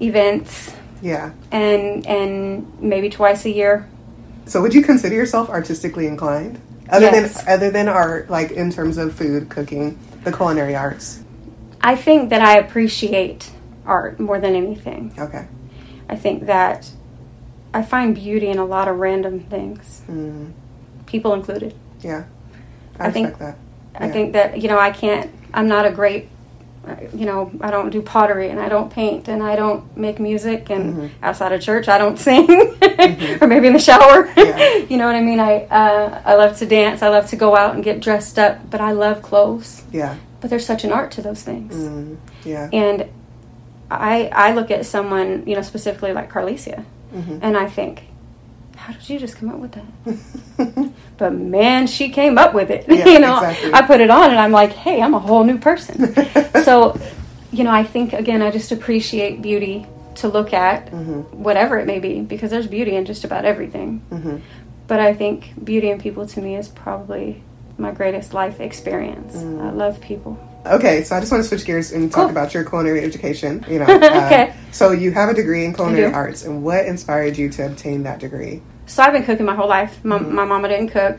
events, 0.00 0.74
Yeah. 1.02 1.32
and 1.50 2.06
and 2.06 2.80
maybe 2.80 3.10
twice 3.10 3.44
a 3.44 3.50
year 3.50 3.86
So 4.46 4.62
would 4.62 4.72
you 4.74 4.82
consider 4.82 5.14
yourself 5.14 5.50
artistically 5.50 6.06
inclined? 6.06 6.60
Other 6.88 7.06
Yes. 7.06 7.42
than 7.42 7.48
other 7.54 7.70
than 7.70 7.88
art, 7.88 8.30
like 8.30 8.50
in 8.52 8.70
terms 8.70 8.98
of 8.98 9.12
food, 9.14 9.48
cooking, 9.48 9.98
the 10.24 10.32
culinary 10.32 10.74
arts. 10.76 11.20
I 11.80 11.96
think 11.96 12.30
that 12.30 12.40
I 12.42 12.58
appreciate 12.58 13.50
art 13.86 14.20
more 14.20 14.38
than 14.40 14.54
anything. 14.54 15.12
Okay. 15.18 15.46
I 16.08 16.16
think 16.16 16.46
that 16.46 16.90
I 17.74 17.82
find 17.82 18.14
beauty 18.14 18.48
in 18.48 18.58
a 18.58 18.64
lot 18.64 18.86
of 18.88 18.98
random 18.98 19.40
things, 19.40 20.02
Mm. 20.10 20.52
people 21.06 21.32
included. 21.34 21.74
Yeah. 22.00 22.24
I, 23.00 23.06
I 23.06 23.10
think- 23.10 23.38
that. 23.38 23.56
I 23.94 24.08
think 24.08 24.32
that, 24.32 24.60
you 24.60 24.68
know, 24.68 24.78
I 24.78 24.90
can't, 24.90 25.30
I'm 25.54 25.68
not 25.68 25.84
a 25.86 25.90
great, 25.90 26.28
you 27.14 27.26
know, 27.26 27.50
I 27.60 27.70
don't 27.70 27.90
do 27.90 28.02
pottery 28.02 28.48
and 28.50 28.58
I 28.58 28.68
don't 28.68 28.90
paint 28.90 29.28
and 29.28 29.42
I 29.42 29.54
don't 29.56 29.96
make 29.96 30.18
music 30.18 30.68
and 30.70 30.94
Mhm. 30.94 31.10
outside 31.22 31.52
of 31.52 31.60
church 31.60 31.88
I 31.88 31.96
don't 31.98 32.18
sing 32.28 32.48
or 33.40 33.46
maybe 33.46 33.66
in 33.68 33.72
the 33.72 33.78
shower. 33.78 34.28
Yeah. 34.36 34.76
you 34.90 34.96
know 34.96 35.06
what 35.06 35.14
I 35.14 35.20
mean? 35.22 35.38
I, 35.40 35.64
uh, 35.64 36.22
I 36.24 36.34
love 36.34 36.56
to 36.58 36.66
dance. 36.66 37.02
I 37.02 37.08
love 37.08 37.28
to 37.30 37.36
go 37.36 37.56
out 37.56 37.74
and 37.74 37.84
get 37.84 38.00
dressed 38.00 38.38
up, 38.38 38.68
but 38.70 38.80
I 38.80 38.92
love 38.92 39.22
clothes. 39.22 39.82
Yeah. 39.92 40.16
But 40.40 40.50
there's 40.50 40.66
such 40.66 40.82
an 40.84 40.90
art 40.92 41.12
to 41.12 41.22
those 41.22 41.42
things. 41.42 41.74
Mm. 41.74 42.16
Yeah. 42.44 42.68
And 42.72 43.06
I 43.90 44.28
I 44.32 44.52
look 44.54 44.70
at 44.70 44.84
someone, 44.86 45.44
you 45.46 45.54
know, 45.54 45.62
specifically 45.62 46.12
like 46.12 46.32
Carlicia, 46.32 46.84
hmm 47.12 47.38
and 47.42 47.56
I 47.56 47.68
think, 47.68 48.02
how 48.82 48.92
did 48.92 49.08
you 49.08 49.18
just 49.18 49.36
come 49.36 49.48
up 49.48 49.58
with 49.58 49.72
that? 49.72 50.92
but 51.18 51.32
man, 51.32 51.86
she 51.86 52.08
came 52.08 52.36
up 52.36 52.52
with 52.52 52.70
it. 52.70 52.84
Yeah, 52.88 53.06
you 53.08 53.18
know, 53.20 53.36
exactly. 53.38 53.72
I 53.72 53.82
put 53.82 54.00
it 54.00 54.10
on 54.10 54.30
and 54.30 54.38
I'm 54.38 54.50
like, 54.52 54.72
hey, 54.72 55.00
I'm 55.00 55.14
a 55.14 55.18
whole 55.20 55.44
new 55.44 55.58
person. 55.58 56.14
so, 56.64 56.98
you 57.52 57.62
know, 57.64 57.70
I 57.70 57.84
think 57.84 58.12
again, 58.12 58.42
I 58.42 58.50
just 58.50 58.72
appreciate 58.72 59.40
beauty 59.40 59.86
to 60.16 60.28
look 60.28 60.52
at, 60.52 60.90
Mm-hmm. 60.90 61.42
whatever 61.42 61.78
it 61.78 61.86
may 61.86 62.00
be, 62.00 62.20
because 62.20 62.50
there's 62.50 62.66
beauty 62.66 62.96
in 62.96 63.04
just 63.04 63.24
about 63.24 63.44
everything. 63.44 64.02
Mm-hmm. 64.10 64.36
But 64.88 64.98
I 65.00 65.14
think 65.14 65.52
beauty 65.64 65.88
in 65.90 66.00
people 66.00 66.26
to 66.26 66.40
me 66.42 66.56
is 66.56 66.68
probably 66.68 67.42
my 67.78 67.92
greatest 67.92 68.34
life 68.34 68.60
experience. 68.60 69.34
Mm. 69.36 69.62
I 69.62 69.70
love 69.70 70.00
people. 70.00 70.36
Okay, 70.66 71.02
so 71.02 71.16
I 71.16 71.20
just 71.20 71.32
want 71.32 71.42
to 71.42 71.48
switch 71.48 71.64
gears 71.64 71.92
and 71.92 72.10
talk 72.12 72.22
Cool. 72.22 72.30
about 72.30 72.52
your 72.54 72.64
culinary 72.64 73.00
education. 73.02 73.64
You 73.68 73.78
know, 73.80 73.86
uh, 73.86 74.26
Okay. 74.26 74.54
So 74.70 74.92
you 74.92 75.10
have 75.12 75.28
a 75.30 75.34
degree 75.34 75.64
in 75.64 75.72
culinary 75.72 76.12
arts, 76.12 76.44
and 76.44 76.62
what 76.62 76.84
inspired 76.86 77.36
you 77.38 77.48
to 77.50 77.66
obtain 77.66 78.02
that 78.04 78.20
degree? 78.20 78.60
So 78.92 79.02
I've 79.02 79.14
been 79.14 79.24
cooking 79.24 79.46
my 79.46 79.54
whole 79.54 79.68
life. 79.68 80.04
My, 80.04 80.18
Mm-hmm. 80.18 80.34
my 80.34 80.44
mama 80.44 80.68
didn't 80.68 80.88
cook. 80.88 81.18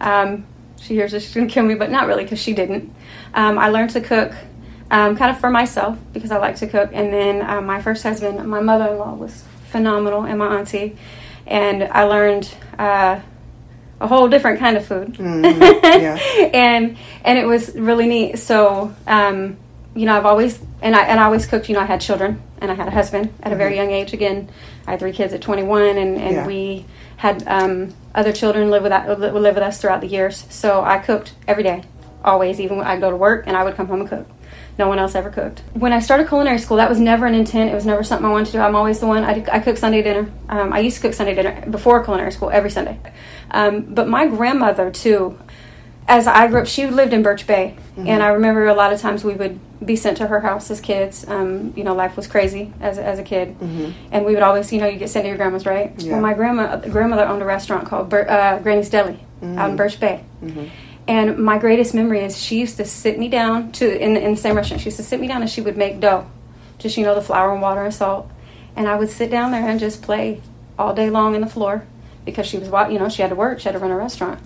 Um, 0.00 0.46
she 0.80 0.94
hears 0.94 1.10
this, 1.10 1.24
she's 1.24 1.34
gonna 1.34 1.48
kill 1.48 1.64
me, 1.64 1.74
but 1.74 1.90
not 1.90 2.06
really 2.06 2.22
because 2.22 2.38
she 2.40 2.52
didn't. 2.54 2.94
Um, 3.34 3.58
I 3.58 3.68
learned 3.70 3.90
to 3.90 4.00
cook 4.00 4.32
um, 4.92 5.16
kind 5.16 5.30
of 5.32 5.40
for 5.40 5.50
myself 5.50 5.98
because 6.12 6.30
I 6.30 6.38
like 6.38 6.54
to 6.56 6.68
cook. 6.68 6.90
And 6.92 7.12
then 7.12 7.42
uh, 7.42 7.60
my 7.60 7.82
first 7.82 8.04
husband, 8.04 8.48
my 8.48 8.60
mother-in-law, 8.60 9.14
was 9.14 9.42
phenomenal, 9.70 10.22
and 10.26 10.38
my 10.38 10.58
auntie, 10.58 10.96
and 11.46 11.82
I 11.82 12.04
learned 12.04 12.48
uh, 12.78 13.18
a 14.00 14.06
whole 14.06 14.28
different 14.28 14.60
kind 14.60 14.76
of 14.76 14.86
food. 14.86 15.14
Mhm, 15.14 15.82
yeah. 15.82 16.16
and 16.54 16.96
and 17.24 17.36
it 17.38 17.46
was 17.46 17.74
really 17.74 18.06
neat. 18.06 18.38
So 18.38 18.94
um, 19.08 19.56
you 19.96 20.06
know, 20.06 20.16
I've 20.16 20.24
always 20.26 20.60
and 20.80 20.94
I 20.94 21.02
and 21.02 21.18
I 21.18 21.24
always 21.24 21.46
cooked. 21.46 21.68
You 21.68 21.74
know, 21.74 21.80
I 21.82 21.86
had 21.86 22.00
children 22.00 22.40
and 22.60 22.70
I 22.70 22.74
had 22.74 22.86
a 22.86 22.92
husband 22.92 23.34
at 23.42 23.52
a 23.52 23.56
very 23.56 23.74
young 23.74 23.90
age. 23.90 24.12
Again, 24.12 24.48
I 24.86 24.92
had 24.92 25.00
three 25.00 25.12
kids 25.12 25.34
at 25.34 25.42
21, 25.42 25.82
and 25.82 25.98
and 25.98 26.16
Mm-hmm. 26.18 26.32
Yeah. 26.34 26.46
we 26.46 26.84
had 27.18 27.42
um, 27.46 27.94
other 28.14 28.32
children 28.32 28.70
live 28.70 28.82
with 28.82 28.90
that 28.90 29.20
live 29.20 29.34
with 29.34 29.58
us 29.58 29.80
throughout 29.80 30.00
the 30.00 30.06
years. 30.06 30.46
So 30.50 30.82
I 30.82 30.98
cooked 30.98 31.34
every 31.46 31.64
day, 31.64 31.82
always. 32.24 32.60
Even 32.60 32.78
when 32.78 32.86
I'd 32.86 33.00
go 33.00 33.10
to 33.10 33.16
work 33.16 33.46
and 33.46 33.56
I 33.56 33.64
would 33.64 33.74
come 33.74 33.88
home 33.88 34.00
and 34.00 34.08
cook. 34.08 34.26
No 34.78 34.86
one 34.86 35.00
else 35.00 35.16
ever 35.16 35.28
cooked. 35.28 35.60
When 35.74 35.92
I 35.92 35.98
started 35.98 36.28
culinary 36.28 36.58
school, 36.58 36.76
that 36.76 36.88
was 36.88 37.00
never 37.00 37.26
an 37.26 37.34
intent. 37.34 37.70
It 37.70 37.74
was 37.74 37.84
never 37.84 38.04
something 38.04 38.24
I 38.24 38.30
wanted 38.30 38.46
to 38.46 38.52
do. 38.52 38.58
I'm 38.60 38.76
always 38.76 39.00
the 39.00 39.08
one. 39.08 39.24
I, 39.24 39.44
I 39.50 39.58
cook 39.58 39.76
Sunday 39.76 40.02
dinner. 40.02 40.30
Um, 40.48 40.72
I 40.72 40.78
used 40.78 40.96
to 40.96 41.02
cook 41.02 41.14
Sunday 41.14 41.34
dinner 41.34 41.68
before 41.68 42.04
culinary 42.04 42.30
school 42.30 42.50
every 42.50 42.70
Sunday. 42.70 43.00
Um, 43.50 43.82
but 43.92 44.06
my 44.08 44.28
grandmother 44.28 44.92
too, 44.92 45.36
as 46.08 46.26
I 46.26 46.48
grew 46.48 46.62
up, 46.62 46.66
she 46.66 46.86
lived 46.86 47.12
in 47.12 47.22
Birch 47.22 47.46
Bay, 47.46 47.76
and 47.98 48.22
I 48.22 48.28
remember 48.28 48.66
a 48.66 48.74
lot 48.74 48.92
of 48.92 49.00
times 49.00 49.22
we 49.24 49.34
would 49.34 49.60
be 49.84 49.94
sent 49.94 50.16
to 50.16 50.26
her 50.26 50.40
house 50.40 50.70
as 50.70 50.80
kids. 50.80 51.26
Um, 51.28 51.72
you 51.76 51.84
know, 51.84 51.94
life 51.94 52.16
was 52.16 52.26
crazy 52.26 52.72
as, 52.80 52.98
as 52.98 53.18
a 53.18 53.22
kid, 53.22 53.54
and 54.10 54.24
we 54.24 54.32
would 54.34 54.42
always, 54.42 54.72
you 54.72 54.80
know, 54.80 54.86
you 54.86 54.98
get 54.98 55.10
sent 55.10 55.24
to 55.24 55.28
your 55.28 55.36
grandma's, 55.36 55.66
right? 55.66 55.92
Yeah. 55.98 56.12
Well, 56.12 56.20
my 56.22 56.34
grandma 56.34 56.76
grandmother 56.78 57.26
owned 57.26 57.42
a 57.42 57.44
restaurant 57.44 57.86
called 57.86 58.08
Bir- 58.08 58.28
uh, 58.28 58.58
Granny's 58.60 58.88
Deli 58.90 59.20
out 59.42 59.70
in 59.70 59.76
Birch 59.76 60.00
Bay. 60.00 60.24
And 61.06 61.38
my 61.38 61.58
greatest 61.58 61.94
memory 61.94 62.20
is 62.24 62.36
she 62.36 62.58
used 62.58 62.76
to 62.78 62.84
sit 62.84 63.18
me 63.18 63.28
down 63.28 63.72
to 63.72 63.98
in 64.04 64.14
the, 64.14 64.20
in 64.22 64.32
the 64.32 64.36
same 64.40 64.56
restaurant. 64.56 64.80
She 64.82 64.86
used 64.86 64.98
to 64.98 65.02
sit 65.02 65.20
me 65.20 65.26
down 65.28 65.40
and 65.42 65.50
she 65.50 65.60
would 65.62 65.76
make 65.76 66.00
dough, 66.00 66.26
just 66.78 66.96
you 66.96 67.04
know 67.04 67.14
the 67.14 67.22
flour 67.22 67.52
and 67.52 67.62
water 67.62 67.82
and 67.82 67.94
salt, 67.94 68.30
and 68.76 68.86
I 68.88 68.96
would 68.96 69.08
sit 69.10 69.30
down 69.30 69.50
there 69.52 69.66
and 69.68 69.78
just 69.80 70.02
play 70.02 70.40
all 70.78 70.94
day 70.94 71.08
long 71.10 71.34
in 71.34 71.40
the 71.40 71.46
floor 71.46 71.84
because 72.24 72.46
she 72.46 72.58
was 72.58 72.68
you 72.92 72.98
know 72.98 73.08
she 73.08 73.22
had 73.22 73.28
to 73.28 73.34
work, 73.36 73.58
she 73.60 73.64
had 73.64 73.72
to 73.72 73.78
run 73.78 73.90
a 73.90 73.96
restaurant. 73.96 74.38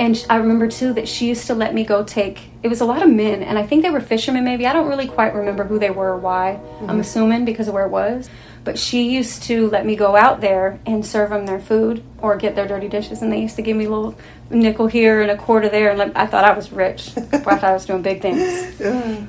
And 0.00 0.24
I 0.30 0.36
remember 0.36 0.66
too 0.66 0.94
that 0.94 1.06
she 1.06 1.28
used 1.28 1.46
to 1.48 1.54
let 1.54 1.74
me 1.74 1.84
go 1.84 2.02
take. 2.02 2.50
It 2.62 2.68
was 2.68 2.80
a 2.80 2.86
lot 2.86 3.02
of 3.02 3.10
men, 3.10 3.42
and 3.42 3.58
I 3.58 3.66
think 3.66 3.82
they 3.82 3.90
were 3.90 4.00
fishermen. 4.00 4.44
Maybe 4.44 4.66
I 4.66 4.72
don't 4.72 4.88
really 4.88 5.06
quite 5.06 5.34
remember 5.34 5.64
who 5.64 5.78
they 5.78 5.90
were 5.90 6.12
or 6.12 6.16
why. 6.16 6.52
I'm 6.52 6.60
mm-hmm. 6.60 7.00
assuming 7.00 7.44
because 7.44 7.68
of 7.68 7.74
where 7.74 7.84
it 7.84 7.90
was. 7.90 8.30
But 8.64 8.78
she 8.78 9.10
used 9.10 9.42
to 9.44 9.68
let 9.68 9.84
me 9.84 9.96
go 9.96 10.16
out 10.16 10.40
there 10.40 10.80
and 10.86 11.04
serve 11.04 11.30
them 11.30 11.44
their 11.44 11.60
food 11.60 12.02
or 12.22 12.36
get 12.36 12.56
their 12.56 12.66
dirty 12.66 12.88
dishes, 12.88 13.20
and 13.20 13.30
they 13.30 13.42
used 13.42 13.56
to 13.56 13.62
give 13.62 13.76
me 13.76 13.84
a 13.84 13.90
little 13.90 14.14
nickel 14.48 14.86
here 14.86 15.20
and 15.20 15.30
a 15.30 15.36
quarter 15.36 15.68
there, 15.68 15.90
and 15.90 15.98
like, 15.98 16.16
I 16.16 16.26
thought 16.26 16.46
I 16.46 16.54
was 16.54 16.72
rich. 16.72 17.12
I 17.16 17.20
thought 17.20 17.62
I 17.62 17.74
was 17.74 17.84
doing 17.84 18.00
big 18.00 18.22
things. 18.22 18.80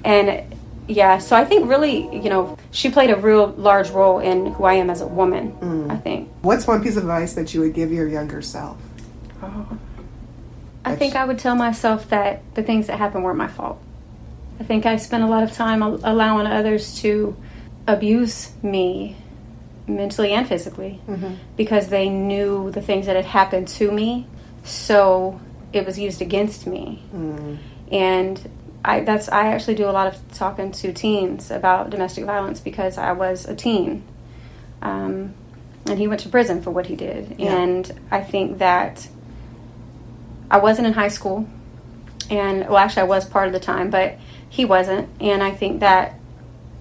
And 0.06 0.56
yeah, 0.88 1.18
so 1.18 1.36
I 1.36 1.44
think 1.44 1.68
really, 1.68 2.16
you 2.16 2.30
know, 2.30 2.58
she 2.72 2.90
played 2.90 3.10
a 3.10 3.18
real 3.18 3.48
large 3.48 3.90
role 3.90 4.20
in 4.20 4.54
who 4.54 4.64
I 4.64 4.76
am 4.76 4.90
as 4.90 5.02
a 5.02 5.08
woman. 5.08 5.52
Mm. 5.60 5.92
I 5.92 5.98
think. 5.98 6.30
What's 6.44 6.66
one 6.66 6.82
piece 6.82 6.96
of 6.96 7.04
advice 7.04 7.34
that 7.34 7.54
you 7.54 7.60
would 7.60 7.74
give 7.74 7.92
your 7.92 8.08
younger 8.08 8.42
self? 8.42 8.78
Oh. 9.44 9.78
I 10.84 10.96
think 10.96 11.16
I 11.16 11.26
would 11.26 11.40
tell 11.40 11.56
myself 11.56 12.10
that 12.10 12.42
the 12.56 12.64
things 12.64 12.88
that 12.88 12.98
happened 12.98 13.24
weren't 13.24 13.38
my 13.38 13.48
fault. 13.48 13.82
I 14.60 14.64
think 14.64 14.86
I 14.86 14.98
spent 14.98 15.24
a 15.24 15.28
lot 15.28 15.44
of 15.44 15.52
time 15.52 15.82
allowing 15.82 16.48
others 16.48 17.00
to 17.02 17.36
abuse 17.88 18.52
me 18.62 19.18
mentally 19.88 20.32
and 20.32 20.48
physically 20.48 21.02
because 21.58 21.90
they 21.90 22.10
knew 22.10 22.72
the 22.72 22.82
things 22.82 23.08
that 23.08 23.16
had 23.16 23.26
happened 23.26 23.68
to 23.68 23.92
me, 23.92 24.28
so 24.64 25.40
it 25.74 25.86
was 25.86 25.98
used 25.98 26.22
against 26.22 26.68
me. 26.68 27.02
And 27.92 28.50
I 28.84 29.02
that's 29.02 29.30
I 29.30 29.48
actually 29.48 29.76
do 29.76 29.86
a 29.86 29.92
lot 29.92 30.08
of 30.08 30.16
talking 30.34 30.72
to 30.72 30.94
teens 30.94 31.52
about 31.52 31.90
domestic 31.90 32.26
violence 32.26 32.60
because 32.60 32.98
I 32.98 33.12
was 33.12 33.46
a 33.46 33.56
teen. 33.56 34.04
Um, 34.82 35.34
and 35.86 35.98
he 35.98 36.08
went 36.08 36.22
to 36.22 36.30
prison 36.30 36.62
for 36.62 36.72
what 36.72 36.86
he 36.86 36.96
did. 36.96 37.36
Yeah. 37.40 37.58
And 37.58 38.00
I 38.12 38.22
think 38.22 38.60
that 38.60 39.08
I 40.52 40.58
wasn't 40.58 40.88
in 40.88 40.94
high 40.94 41.08
school, 41.08 41.48
and 42.30 42.68
well, 42.68 42.78
actually, 42.78 43.04
I 43.04 43.06
was 43.06 43.26
part 43.26 43.48
of 43.48 43.54
the 43.54 43.60
time, 43.60 43.90
but 43.90 44.18
he 44.50 44.66
wasn't. 44.66 45.08
And 45.22 45.42
I 45.42 45.52
think 45.52 45.80
that 45.80 46.20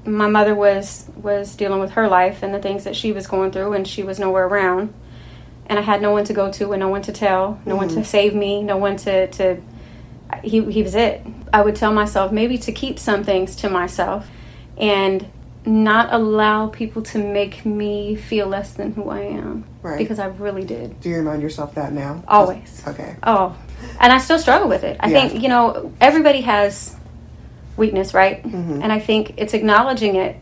my 0.05 0.27
mother 0.27 0.57
was 0.57 1.09
was 1.15 1.55
dealing 1.55 1.79
with 1.79 1.93
her 1.93 2.09
life 2.09 2.43
and 2.43 2.53
the 2.53 2.59
things 2.59 2.83
that 2.83 2.97
she 2.97 3.13
was 3.13 3.29
going 3.29 3.53
through, 3.53 3.73
and 3.75 3.87
she 3.87 4.03
was 4.03 4.19
nowhere 4.19 4.47
around. 4.47 4.93
And 5.67 5.79
I 5.79 5.83
had 5.83 6.03
no 6.03 6.11
one 6.11 6.25
to 6.25 6.33
go 6.33 6.51
to, 6.51 6.73
and 6.73 6.81
no 6.81 6.89
one 6.89 7.03
to 7.03 7.13
tell, 7.13 7.61
no 7.65 7.77
one 7.77 7.89
to 7.91 7.95
mm-hmm. 7.95 8.03
save 8.03 8.35
me, 8.35 8.61
no 8.61 8.77
one 8.77 8.97
to 8.99 9.29
to. 9.29 9.61
He 10.43 10.65
he 10.73 10.83
was 10.83 10.97
it. 10.97 11.25
I 11.53 11.63
would 11.63 11.77
tell 11.77 11.93
myself 11.93 12.33
maybe 12.33 12.59
to 12.59 12.73
keep 12.73 12.99
some 12.99 13.23
things 13.23 13.55
to 13.57 13.71
myself, 13.71 14.29
and 14.77 15.31
not 15.67 16.13
allow 16.13 16.69
people 16.69 17.03
to 17.03 17.19
make 17.19 17.67
me 17.67 18.17
feel 18.17 18.47
less 18.47 18.73
than 18.73 18.93
who 18.93 19.11
I 19.11 19.21
am. 19.21 19.65
Right. 19.83 19.99
Because 19.99 20.19
I 20.19 20.27
really 20.27 20.65
did. 20.65 21.01
Do 21.01 21.11
you 21.11 21.17
remind 21.17 21.43
yourself 21.43 21.75
that 21.75 21.93
now? 21.93 22.23
Always. 22.27 22.83
Okay. 22.87 23.17
Oh, 23.23 23.57
and 23.99 24.13
I 24.13 24.19
still 24.19 24.39
struggle 24.39 24.69
with 24.69 24.85
it. 24.85 24.97
I 25.01 25.09
Yeah. 25.11 25.29
think, 25.29 25.43
you 25.43 25.49
know, 25.49 25.93
everybody 26.01 26.41
has 26.43 26.97
weakness, 27.77 28.15
right? 28.15 28.43
Mm-hmm. 28.43 28.83
And 28.83 28.93
I 28.93 28.99
think 29.01 29.35
it's 29.37 29.55
acknowledging 29.55 30.17
it. 30.17 30.37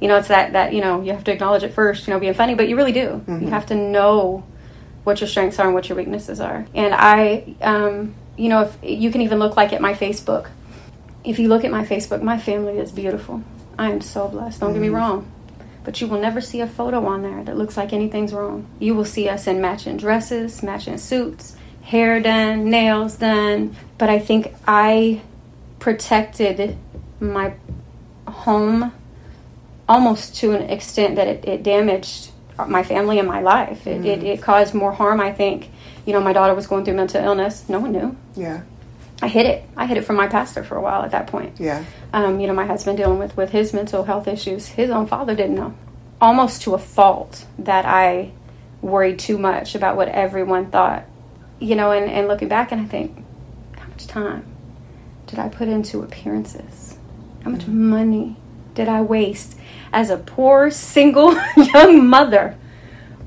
You 0.00 0.08
know, 0.08 0.16
it's 0.16 0.28
that, 0.28 0.52
that, 0.52 0.72
you 0.72 0.80
know, 0.80 1.02
you 1.02 1.12
have 1.12 1.24
to 1.24 1.32
acknowledge 1.32 1.62
it 1.62 1.72
first, 1.74 2.06
you 2.06 2.12
know, 2.12 2.20
being 2.20 2.34
funny, 2.34 2.54
but 2.54 2.68
you 2.68 2.76
really 2.76 2.92
do. 2.92 3.22
Mm-hmm. 3.26 3.44
You 3.44 3.50
have 3.50 3.66
to 3.66 3.74
know 3.74 4.44
what 5.04 5.20
your 5.20 5.28
strengths 5.28 5.58
are 5.58 5.66
and 5.66 5.74
what 5.74 5.88
your 5.88 5.96
weaknesses 5.96 6.40
are. 6.40 6.66
And 6.74 6.94
I, 6.94 7.54
um, 7.62 8.14
you 8.36 8.48
know, 8.48 8.62
if 8.62 8.76
you 8.82 9.10
can 9.10 9.22
even 9.22 9.38
look 9.38 9.56
like 9.56 9.72
at 9.72 9.80
my 9.80 9.94
Facebook. 9.94 10.48
If 11.24 11.38
you 11.38 11.48
look 11.48 11.64
at 11.64 11.70
my 11.70 11.84
Facebook, 11.84 12.22
my 12.22 12.38
family 12.38 12.78
is 12.78 12.92
beautiful. 12.92 13.42
I 13.78 13.90
am 13.90 14.00
so 14.00 14.28
blessed. 14.28 14.60
Don't 14.60 14.72
get 14.72 14.82
me 14.82 14.88
mm. 14.88 14.94
wrong. 14.94 15.30
But 15.84 16.00
you 16.00 16.08
will 16.08 16.20
never 16.20 16.40
see 16.40 16.60
a 16.60 16.66
photo 16.66 17.06
on 17.06 17.22
there 17.22 17.44
that 17.44 17.56
looks 17.56 17.76
like 17.76 17.92
anything's 17.92 18.34
wrong. 18.34 18.66
You 18.78 18.94
will 18.94 19.04
see 19.04 19.28
us 19.28 19.46
in 19.46 19.60
matching 19.60 19.96
dresses, 19.96 20.62
matching 20.62 20.98
suits, 20.98 21.56
hair 21.82 22.20
done, 22.20 22.68
nails 22.68 23.16
done. 23.16 23.74
But 23.96 24.10
I 24.10 24.18
think 24.18 24.54
I 24.66 25.22
protected 25.78 26.76
my 27.20 27.54
home 28.26 28.92
almost 29.88 30.36
to 30.36 30.52
an 30.52 30.62
extent 30.68 31.16
that 31.16 31.28
it, 31.28 31.44
it 31.46 31.62
damaged 31.62 32.32
my 32.66 32.82
family 32.82 33.18
and 33.18 33.28
my 33.28 33.40
life. 33.40 33.86
It, 33.86 34.04
it, 34.04 34.20
mm. 34.20 34.24
it 34.24 34.42
caused 34.42 34.74
more 34.74 34.92
harm, 34.92 35.20
I 35.20 35.32
think. 35.32 35.70
You 36.04 36.12
know, 36.12 36.20
my 36.20 36.32
daughter 36.32 36.54
was 36.54 36.66
going 36.66 36.84
through 36.84 36.94
mental 36.94 37.24
illness. 37.24 37.68
No 37.68 37.80
one 37.80 37.92
knew. 37.92 38.16
Yeah. 38.34 38.62
I 39.20 39.28
hid 39.28 39.46
it. 39.46 39.64
I 39.76 39.86
hid 39.86 39.96
it 39.96 40.04
from 40.04 40.16
my 40.16 40.28
pastor 40.28 40.62
for 40.62 40.76
a 40.76 40.80
while 40.80 41.02
at 41.02 41.10
that 41.10 41.26
point 41.26 41.58
Yeah. 41.58 41.84
um, 42.12 42.38
you 42.40 42.46
know, 42.46 42.54
my 42.54 42.66
husband 42.66 42.98
dealing 42.98 43.18
with 43.18 43.36
with 43.36 43.50
his 43.50 43.72
mental 43.72 44.04
health 44.04 44.28
issues. 44.28 44.68
His 44.68 44.90
own 44.90 45.06
father 45.06 45.34
didn't 45.34 45.56
know, 45.56 45.74
almost 46.20 46.62
to 46.62 46.74
a 46.74 46.78
fault 46.78 47.44
that 47.58 47.84
I 47.84 48.30
worried 48.80 49.18
too 49.18 49.36
much 49.38 49.74
about 49.74 49.96
what 49.96 50.08
everyone 50.08 50.70
thought. 50.70 51.04
You 51.58 51.74
know, 51.74 51.90
and, 51.90 52.08
and 52.08 52.28
looking 52.28 52.46
back, 52.48 52.70
and 52.70 52.80
I 52.80 52.84
think, 52.84 53.24
how 53.76 53.88
much 53.88 54.06
time 54.06 54.44
did 55.26 55.40
I 55.40 55.48
put 55.48 55.66
into 55.66 56.02
appearances? 56.02 56.96
How 57.42 57.50
much 57.50 57.66
money 57.66 58.36
did 58.74 58.88
I 58.88 59.02
waste 59.02 59.58
as 59.92 60.10
a 60.10 60.16
poor 60.16 60.70
single 60.70 61.34
young 61.56 62.06
mother 62.06 62.56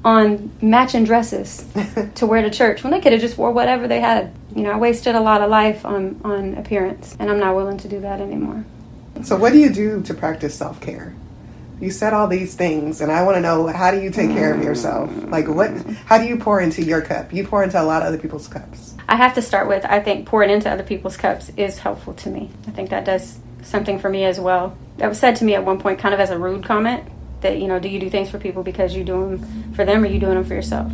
on 0.04 0.52
matching 0.62 1.04
dresses 1.04 1.66
to 2.16 2.26
wear 2.26 2.42
to 2.42 2.50
church 2.50 2.84
when 2.84 2.92
they 2.92 3.00
could 3.00 3.12
have 3.12 3.22
just 3.22 3.38
wore 3.38 3.52
whatever 3.52 3.88
they 3.88 4.00
had? 4.00 4.34
You 4.56 4.64
know, 4.64 4.72
I 4.72 4.78
wasted 4.78 5.16
a 5.16 5.22
lot 5.22 5.42
of 5.42 5.50
life 5.50 5.86
on 5.86 6.20
on 6.24 6.56
appearance, 6.56 7.16
and 7.20 7.30
I'm 7.30 7.40
not 7.40 7.56
willing 7.56 7.78
to 7.80 7.88
do 7.88 8.00
that 8.02 8.20
anymore. 8.20 8.66
So, 9.24 9.38
what 9.38 9.54
do 9.54 9.60
you 9.60 9.72
do 9.72 10.02
to 10.04 10.14
practice 10.14 10.56
self 10.56 10.82
care? 10.82 11.14
You 11.80 11.90
said 11.90 12.14
all 12.14 12.28
these 12.28 12.54
things, 12.54 13.02
and 13.02 13.12
I 13.12 13.24
want 13.24 13.38
to 13.38 13.42
know 13.42 13.68
how 13.68 13.92
do 13.92 14.00
you 14.00 14.12
take 14.12 14.30
care 14.32 14.54
of 14.54 14.64
yourself? 14.64 15.10
Like, 15.26 15.48
what? 15.48 15.72
How 16.06 16.18
do 16.18 16.26
you 16.26 16.38
pour 16.38 16.62
into 16.62 16.84
your 16.84 17.02
cup? 17.02 17.34
You 17.34 17.46
pour 17.46 17.64
into 17.64 17.82
a 17.82 17.84
lot 17.84 18.04
of 18.04 18.08
other 18.08 18.20
people's 18.20 18.48
cups. 18.48 18.96
I 19.08 19.16
have 19.16 19.34
to 19.36 19.42
start 19.42 19.68
with 19.68 19.84
I 19.86 20.00
think 20.00 20.26
pouring 20.26 20.50
into 20.50 20.70
other 20.70 20.84
people's 20.84 21.18
cups 21.18 21.52
is 21.58 21.78
helpful 21.78 22.14
to 22.16 22.30
me. 22.30 22.50
I 22.68 22.72
think 22.72 22.92
that 22.92 23.04
does 23.04 23.40
something 23.64 24.00
for 24.00 24.10
me 24.10 24.24
as 24.26 24.40
well. 24.40 24.78
That 24.98 25.10
was 25.10 25.20
said 25.20 25.36
to 25.38 25.44
me 25.44 25.56
at 25.56 25.66
one 25.66 25.80
point, 25.80 26.00
kind 26.00 26.14
of 26.14 26.20
as 26.20 26.30
a 26.30 26.38
rude 26.38 26.64
comment, 26.64 27.04
that 27.42 27.60
you 27.60 27.68
know, 27.68 27.80
do 27.80 27.90
you 27.90 28.00
do 28.00 28.10
things 28.10 28.30
for 28.30 28.40
people 28.40 28.64
because 28.64 28.96
you 28.96 29.04
do 29.04 29.38
them 29.38 29.74
for 29.74 29.86
them, 29.86 30.04
or 30.04 30.08
you 30.08 30.20
doing 30.20 30.36
them 30.36 30.46
for 30.46 30.54
yourself? 30.54 30.92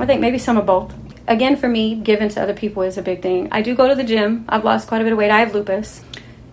I 0.00 0.06
think 0.06 0.20
maybe 0.20 0.38
some 0.38 0.56
of 0.56 0.66
both. 0.66 0.94
Again, 1.28 1.56
for 1.56 1.68
me, 1.68 1.96
giving 1.96 2.28
to 2.28 2.42
other 2.42 2.54
people 2.54 2.82
is 2.82 2.98
a 2.98 3.02
big 3.02 3.20
thing. 3.22 3.48
I 3.50 3.62
do 3.62 3.74
go 3.74 3.88
to 3.88 3.94
the 3.94 4.04
gym. 4.04 4.44
I've 4.48 4.64
lost 4.64 4.86
quite 4.86 5.00
a 5.00 5.04
bit 5.04 5.12
of 5.12 5.18
weight. 5.18 5.30
I 5.30 5.40
have 5.40 5.54
lupus, 5.54 6.04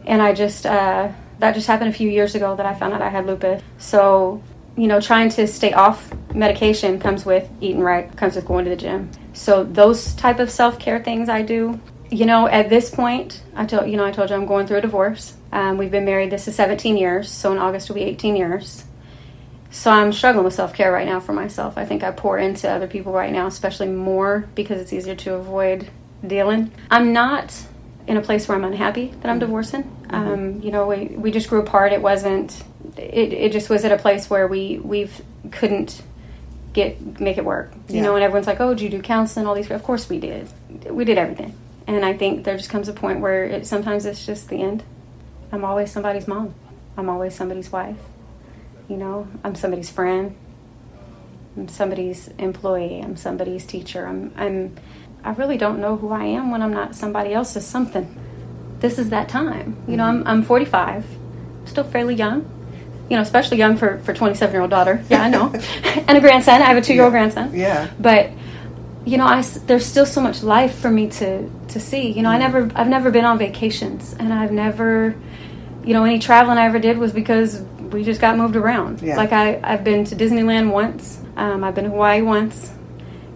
and 0.05 0.21
I 0.21 0.33
just 0.33 0.65
uh, 0.65 1.11
that 1.39 1.53
just 1.53 1.67
happened 1.67 1.89
a 1.89 1.93
few 1.93 2.09
years 2.09 2.35
ago 2.35 2.55
that 2.55 2.65
I 2.65 2.73
found 2.73 2.93
out 2.93 3.01
I 3.01 3.09
had 3.09 3.25
lupus. 3.25 3.61
So, 3.77 4.41
you 4.75 4.87
know, 4.87 4.99
trying 4.99 5.29
to 5.31 5.47
stay 5.47 5.73
off 5.73 6.11
medication 6.33 6.99
comes 6.99 7.25
with 7.25 7.47
eating 7.61 7.81
right, 7.81 8.15
comes 8.15 8.35
with 8.35 8.45
going 8.45 8.65
to 8.65 8.69
the 8.69 8.77
gym. 8.77 9.11
So 9.33 9.63
those 9.63 10.13
type 10.15 10.39
of 10.39 10.49
self 10.49 10.79
care 10.79 11.03
things 11.03 11.29
I 11.29 11.41
do. 11.41 11.79
You 12.09 12.25
know, 12.25 12.47
at 12.47 12.69
this 12.69 12.89
point, 12.89 13.41
I 13.55 13.65
told 13.65 13.89
you 13.89 13.97
know 13.97 14.05
I 14.05 14.11
told 14.11 14.29
you 14.29 14.35
I'm 14.35 14.45
going 14.45 14.67
through 14.67 14.77
a 14.77 14.81
divorce. 14.81 15.35
Um, 15.53 15.77
we've 15.77 15.91
been 15.91 16.03
married. 16.03 16.31
This 16.31 16.47
is 16.47 16.55
17 16.55 16.97
years, 16.97 17.29
so 17.29 17.51
in 17.51 17.59
August 17.59 17.87
will 17.87 17.95
be 17.95 18.01
18 18.01 18.35
years. 18.35 18.85
So 19.69 19.91
I'm 19.91 20.11
struggling 20.11 20.43
with 20.45 20.55
self 20.55 20.73
care 20.73 20.91
right 20.91 21.07
now 21.07 21.19
for 21.19 21.31
myself. 21.31 21.77
I 21.77 21.85
think 21.85 22.03
I 22.03 22.11
pour 22.11 22.39
into 22.39 22.67
other 22.67 22.87
people 22.87 23.13
right 23.13 23.31
now, 23.31 23.45
especially 23.45 23.87
more 23.87 24.49
because 24.55 24.81
it's 24.81 24.91
easier 24.91 25.15
to 25.15 25.35
avoid 25.35 25.89
dealing. 26.25 26.71
I'm 26.89 27.13
not 27.13 27.55
in 28.07 28.17
a 28.17 28.21
place 28.21 28.47
where 28.47 28.57
I'm 28.57 28.63
unhappy 28.63 29.13
that 29.21 29.29
I'm 29.29 29.33
mm-hmm. 29.33 29.39
divorcing. 29.41 29.83
Mm-hmm. 29.83 30.15
Um, 30.15 30.61
you 30.61 30.71
know, 30.71 30.87
we, 30.87 31.05
we 31.05 31.29
just 31.29 31.49
grew 31.49 31.61
apart. 31.61 31.93
It 31.93 32.01
wasn't. 32.01 32.63
It, 32.97 33.33
it 33.33 33.51
just 33.51 33.69
was 33.69 33.85
at 33.85 33.91
a 33.91 33.97
place 33.97 34.31
where 34.31 34.47
we 34.47 34.79
we've 34.79 35.21
couldn't 35.51 36.01
get 36.73 37.19
make 37.19 37.37
it 37.37 37.45
work. 37.45 37.71
You 37.89 37.97
yeah. 37.97 38.01
know, 38.01 38.15
and 38.15 38.23
everyone's 38.23 38.47
like, 38.47 38.59
"Oh, 38.59 38.73
did 38.73 38.81
you 38.81 38.89
do 38.89 39.03
counseling? 39.03 39.45
All 39.45 39.53
these." 39.53 39.69
Of 39.69 39.83
course, 39.83 40.09
we 40.09 40.17
did. 40.17 40.49
We 40.89 41.05
did 41.05 41.19
everything. 41.19 41.55
And 41.85 42.03
I 42.03 42.13
think 42.13 42.43
there 42.43 42.57
just 42.57 42.71
comes 42.71 42.87
a 42.87 42.93
point 42.93 43.19
where 43.19 43.43
it, 43.43 43.67
sometimes 43.67 44.07
it's 44.07 44.25
just 44.25 44.49
the 44.49 44.63
end. 44.63 44.83
I'm 45.53 45.63
always 45.63 45.91
somebody's 45.91 46.27
mom. 46.27 46.55
I'm 46.97 47.09
always 47.09 47.35
somebody's 47.35 47.71
wife. 47.71 47.99
You 48.89 48.97
know, 48.97 49.27
I'm 49.43 49.53
somebody's 49.53 49.91
friend. 49.91 50.35
I'm 51.55 51.67
somebody's 51.67 52.27
employee. 52.39 53.01
I'm 53.01 53.15
somebody's 53.15 53.63
teacher. 53.63 54.07
I'm, 54.07 54.33
I'm, 54.35 54.75
I 55.23 55.33
really 55.33 55.57
don't 55.57 55.79
know 55.79 55.95
who 55.95 56.11
I 56.11 56.23
am 56.23 56.49
when 56.49 56.63
I'm 56.63 56.73
not 56.73 56.95
somebody 56.95 57.33
else's 57.33 57.65
something. 57.67 58.19
This 58.79 58.97
is 58.97 59.11
that 59.11 59.29
time. 59.29 59.77
You 59.87 59.95
know, 59.95 60.05
I'm, 60.05 60.27
I'm 60.27 60.41
45, 60.41 61.05
still 61.65 61.83
fairly 61.83 62.15
young. 62.15 62.49
You 63.11 63.17
know, 63.17 63.21
especially 63.21 63.57
young 63.57 63.77
for 63.77 63.99
for 63.99 64.13
27 64.13 64.51
year 64.53 64.61
old 64.61 64.71
daughter. 64.71 65.03
Yeah, 65.09 65.21
I 65.21 65.29
know, 65.29 65.53
and 66.07 66.17
a 66.17 66.21
grandson. 66.21 66.61
I 66.61 66.65
have 66.65 66.77
a 66.77 66.81
two 66.81 66.93
year 66.93 67.03
old 67.03 67.13
yeah. 67.13 67.19
grandson. 67.19 67.53
Yeah. 67.53 67.91
But 67.99 68.31
you 69.05 69.17
know, 69.17 69.25
I 69.25 69.41
there's 69.41 69.85
still 69.85 70.05
so 70.05 70.21
much 70.21 70.41
life 70.41 70.75
for 70.75 70.89
me 70.89 71.09
to 71.09 71.49
to 71.69 71.79
see. 71.79 72.11
You 72.11 72.21
know, 72.23 72.29
mm 72.29 72.33
I 72.33 72.37
never 72.37 72.71
I've 72.75 72.87
never 72.87 73.11
been 73.11 73.25
on 73.25 73.37
vacations, 73.37 74.13
and 74.13 74.33
I've 74.33 74.51
never, 74.51 75.15
you 75.83 75.93
know, 75.93 76.03
any 76.03 76.19
traveling 76.19 76.57
I 76.57 76.65
ever 76.65 76.79
did 76.79 76.97
was 76.97 77.11
because 77.11 77.61
we 77.61 78.03
just 78.03 78.21
got 78.21 78.37
moved 78.37 78.55
around. 78.55 79.01
Yeah. 79.01 79.17
Like 79.17 79.31
I, 79.31 79.59
I've 79.63 79.83
been 79.83 80.03
to 80.05 80.15
Disneyland 80.15 80.71
once. 80.71 81.19
Um, 81.35 81.63
I've 81.63 81.75
been 81.75 81.85
to 81.85 81.89
Hawaii 81.89 82.21
once, 82.21 82.71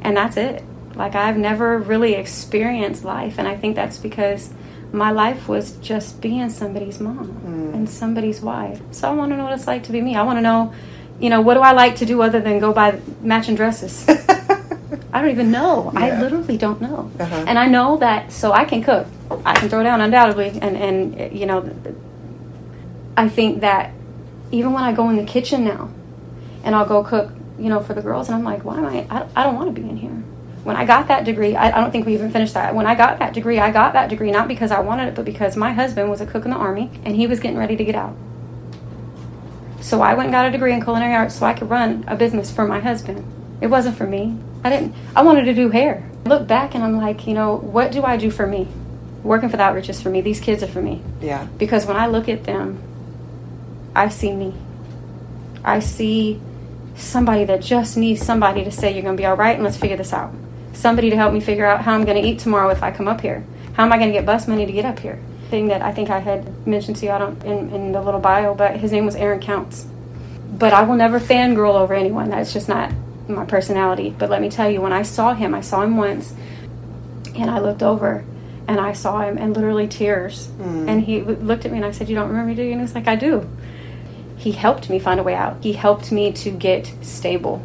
and 0.02 0.16
that's 0.16 0.38
it. 0.38 0.64
Like 0.96 1.16
I've 1.16 1.38
never 1.38 1.78
really 1.78 2.14
experienced 2.14 3.04
life, 3.04 3.38
and 3.38 3.48
I 3.48 3.56
think 3.56 3.76
that's 3.76 3.98
because 3.98 4.52
my 4.92 5.12
life 5.12 5.48
was 5.48 5.74
just 5.78 6.22
being 6.22 6.50
somebody's 6.50 7.00
mom 7.00 7.28
mm. 7.46 7.74
and 7.74 7.90
somebody's 7.90 8.42
wife. 8.42 8.82
So 8.92 9.10
I 9.10 9.14
want 9.14 9.32
to 9.32 9.38
know 9.38 9.44
what 9.44 9.54
it's 9.54 9.68
like 9.68 9.84
to 9.84 9.92
be 9.92 10.02
me. 10.02 10.16
I 10.16 10.24
want 10.24 10.38
to 10.38 10.42
know, 10.42 10.74
you 11.20 11.30
know, 11.30 11.42
what 11.42 11.56
do 11.56 11.60
I 11.60 11.74
like 11.74 11.98
to 11.98 12.06
do 12.06 12.22
other 12.22 12.40
than 12.40 12.60
go 12.60 12.72
buy 12.74 13.00
matching 13.22 13.56
dresses? 13.56 14.08
I 15.14 15.22
don't 15.22 15.32
even 15.32 15.52
know. 15.52 15.92
Yeah. 15.94 16.00
I 16.00 16.22
literally 16.22 16.58
don't 16.58 16.82
know. 16.82 17.12
Uh-huh. 17.20 17.46
And 17.48 17.60
I 17.60 17.68
know 17.68 17.98
that 17.98 18.32
so 18.32 18.54
I 18.54 18.66
can 18.66 18.84
cook. 18.84 19.08
I 19.46 19.56
can 19.56 19.70
throw 19.70 19.84
down 19.84 20.00
undoubtedly 20.02 20.58
and 20.62 20.78
and 20.78 21.38
you 21.38 21.46
know 21.46 21.62
I 23.18 23.28
think 23.28 23.62
that 23.62 23.92
even 24.52 24.72
when 24.72 24.84
I 24.84 24.94
go 24.94 25.10
in 25.10 25.18
the 25.18 25.26
kitchen 25.26 25.66
now 25.66 25.90
and 26.64 26.76
I'll 26.76 26.86
go 26.86 27.04
cook, 27.04 27.32
you 27.58 27.68
know, 27.70 27.82
for 27.82 27.96
the 27.96 28.02
girls, 28.02 28.30
and 28.30 28.36
I'm 28.36 28.44
like, 28.44 28.64
why 28.64 28.78
am 28.78 28.86
I? 28.86 29.08
I, 29.10 29.28
I 29.36 29.44
don't 29.44 29.56
want 29.56 29.76
to 29.76 29.82
be 29.82 29.90
in 29.90 29.98
here. 29.98 30.12
When 30.64 30.76
I 30.76 30.86
got 30.86 31.08
that 31.08 31.24
degree, 31.26 31.56
I, 31.56 31.76
I 31.76 31.82
don't 31.82 31.92
think 31.92 32.06
we 32.06 32.14
even 32.14 32.32
finished 32.32 32.54
that. 32.54 32.76
When 32.76 32.86
I 32.86 32.94
got 32.94 33.20
that 33.20 33.34
degree, 33.34 33.58
I 33.58 33.72
got 33.72 33.94
that 33.94 34.10
degree 34.10 34.32
not 34.32 34.48
because 34.48 34.72
I 34.72 34.80
wanted 34.82 35.08
it, 35.08 35.16
but 35.16 35.26
because 35.26 35.58
my 35.58 35.74
husband 35.74 36.10
was 36.10 36.22
a 36.22 36.26
cook 36.26 36.46
in 36.46 36.52
the 36.52 36.58
army 36.58 36.92
and 37.04 37.16
he 37.16 37.26
was 37.26 37.40
getting 37.40 37.58
ready 37.58 37.76
to 37.76 37.84
get 37.84 37.96
out. 37.96 38.16
So 39.82 40.02
I 40.02 40.14
went 40.14 40.28
and 40.28 40.34
got 40.34 40.46
a 40.46 40.52
degree 40.52 40.74
in 40.74 40.82
culinary 40.82 41.16
arts 41.16 41.36
so 41.36 41.46
I 41.46 41.54
could 41.54 41.70
run 41.70 42.04
a 42.08 42.16
business 42.16 42.52
for 42.52 42.68
my 42.68 42.80
husband. 42.80 43.26
It 43.62 43.68
wasn't 43.68 43.98
for 43.98 44.06
me. 44.06 44.38
I 44.64 44.70
didn't. 44.70 44.94
I 45.16 45.24
wanted 45.24 45.46
to 45.46 45.54
do 45.54 45.70
hair. 45.70 46.08
I 46.26 46.30
look 46.30 46.46
back 46.48 46.76
and 46.76 46.84
I'm 46.84 46.98
like, 46.98 47.26
you 47.26 47.34
know, 47.34 47.56
what 47.56 47.92
do 47.92 48.04
I 48.04 48.18
do 48.18 48.30
for 48.30 48.46
me? 48.46 48.68
Working 49.24 49.50
for 49.50 49.58
the 49.58 49.64
outreach 49.64 49.90
is 49.90 50.02
for 50.02 50.10
me. 50.10 50.22
These 50.22 50.42
kids 50.42 50.62
are 50.62 50.68
for 50.68 50.82
me. 50.82 51.02
Yeah. 51.22 51.48
Because 51.58 51.86
when 51.86 51.96
I 51.96 52.08
look 52.08 52.28
at 52.28 52.44
them, 52.44 52.84
I 53.98 54.10
see 54.10 54.32
me. 54.32 54.54
I 55.64 55.80
see 55.80 56.40
somebody 56.96 57.46
that 57.46 57.62
just 57.62 57.98
needs 57.98 58.24
somebody 58.24 58.64
to 58.64 58.72
say, 58.72 58.94
You're 58.94 59.02
going 59.02 59.18
to 59.18 59.22
be 59.22 59.26
all 59.26 59.36
right 59.36 59.56
and 59.56 59.64
let's 59.64 59.76
figure 59.76 59.98
this 59.98 60.14
out. 60.14 60.34
Somebody 60.74 61.10
to 61.10 61.16
help 61.16 61.34
me 61.34 61.40
figure 61.40 61.66
out 61.66 61.82
how 61.82 61.94
I'm 61.94 62.06
going 62.06 62.22
to 62.22 62.28
eat 62.28 62.38
tomorrow 62.38 62.70
if 62.70 62.84
I 62.84 62.92
come 62.92 63.08
up 63.08 63.22
here. 63.22 63.44
How 63.74 63.84
am 63.86 63.92
I 63.92 63.98
going 63.98 64.10
to 64.10 64.14
get 64.14 64.24
bus 64.24 64.48
money 64.48 64.68
to 64.68 64.72
get 64.72 64.86
up 64.86 65.00
here? 65.00 65.20
Thing 65.50 65.70
that 65.70 65.82
I 65.82 65.92
think 65.92 66.12
I 66.12 66.20
had 66.20 66.68
mentioned 66.68 66.98
to 66.98 67.08
you 67.08 67.12
I 67.12 67.18
don't, 67.18 67.44
in, 67.44 67.72
in 67.72 67.92
the 67.92 68.02
little 68.02 68.20
bio, 68.20 68.54
but 68.54 68.78
his 68.78 68.92
name 68.92 69.06
was 69.06 69.16
Aaron 69.16 69.40
Counts. 69.40 69.88
But 70.52 70.74
I 70.74 70.84
will 70.84 70.96
never 70.96 71.20
fangirl 71.20 71.74
over 71.74 71.96
anyone. 71.96 72.30
That's 72.30 72.54
just 72.54 72.70
not 72.70 72.92
my 73.28 73.46
personality. 73.46 74.14
But 74.16 74.30
let 74.30 74.42
me 74.42 74.50
tell 74.50 74.70
you, 74.70 74.80
when 74.80 74.94
I 74.94 75.02
saw 75.02 75.34
him, 75.34 75.56
I 75.56 75.62
saw 75.62 75.82
him 75.82 75.98
once, 75.98 76.36
and 77.34 77.50
I 77.50 77.58
looked 77.60 77.82
over 77.82 78.24
and 78.68 78.80
I 78.80 78.92
saw 78.92 79.22
him, 79.22 79.38
and 79.38 79.56
literally 79.56 79.88
tears. 79.88 80.50
Mm. 80.60 80.90
And 80.90 81.02
he 81.02 81.22
looked 81.22 81.66
at 81.66 81.72
me 81.72 81.78
and 81.78 81.86
I 81.86 81.92
said, 81.92 82.10
You 82.10 82.16
don't 82.16 82.28
remember 82.28 82.50
me, 82.50 82.56
do 82.56 82.64
you? 82.64 82.72
And 82.72 82.82
he 82.82 82.84
was 82.84 82.94
like, 82.94 83.08
I 83.08 83.16
do 83.16 83.50
he 84.38 84.52
helped 84.52 84.90
me 84.90 85.00
find 85.00 85.20
a 85.20 85.24
way 85.24 85.36
out. 85.36 85.58
He 85.64 85.74
helped 85.74 86.12
me 86.12 86.32
to 86.34 86.52
get 86.52 86.92
stable. 87.02 87.62